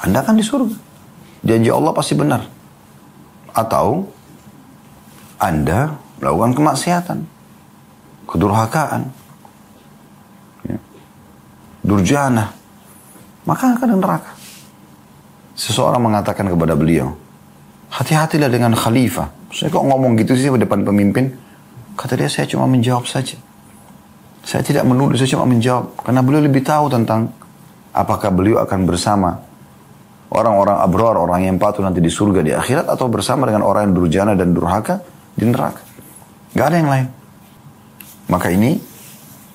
[0.05, 0.77] Anda akan di surga.
[1.45, 2.45] Janji Allah pasti benar.
[3.57, 4.13] Atau
[5.41, 7.19] anda melakukan kemaksiatan,
[8.25, 9.03] kedurhakaan,
[10.65, 10.79] ya.
[11.85, 12.55] durjana,
[13.45, 14.33] maka akan neraka.
[15.55, 17.15] Seseorang mengatakan kepada beliau,
[17.93, 19.31] hati-hatilah dengan khalifah.
[19.55, 21.31] Saya kok ngomong gitu sih di depan pemimpin?
[21.95, 23.39] Kata dia, saya cuma menjawab saja.
[24.43, 25.95] Saya tidak menulis, saya cuma menjawab.
[26.03, 27.31] Karena beliau lebih tahu tentang
[27.95, 29.39] apakah beliau akan bersama
[30.35, 33.95] orang-orang abrar, orang yang patuh nanti di surga di akhirat atau bersama dengan orang yang
[33.95, 35.01] durjana dan durhaka
[35.39, 35.81] di neraka.
[36.55, 37.07] Gak ada yang lain.
[38.29, 38.77] Maka ini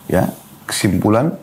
[0.07, 0.31] ya
[0.63, 1.35] kesimpulan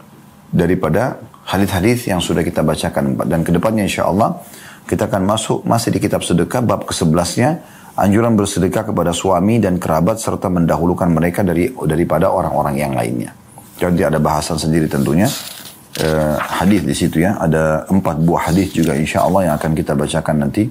[0.49, 4.41] daripada hadis-hadis yang sudah kita bacakan dan ke depannya insya Allah
[4.87, 7.51] kita akan masuk masih di kitab sedekah bab ke-11-nya
[7.99, 13.35] anjuran bersedekah kepada suami dan kerabat serta mendahulukan mereka dari daripada orang-orang yang lainnya.
[13.77, 15.27] Jadi ada bahasan sendiri tentunya
[16.01, 19.93] eh, hadis di situ ya ada empat buah hadis juga insya Allah yang akan kita
[19.93, 20.69] bacakan nanti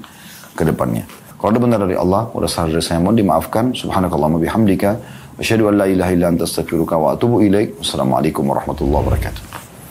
[0.56, 1.04] ke depannya.
[1.36, 3.76] Kalau ada benar dari Allah, udah dari saya mohon dimaafkan.
[3.76, 4.98] Subhanakallah bihamdika.
[5.36, 7.76] Asyhadu an la ilaha illa anta astaghfiruka wa atubu ilaik.
[7.84, 9.65] Wassalamualaikum warahmatullahi wabarakatuh.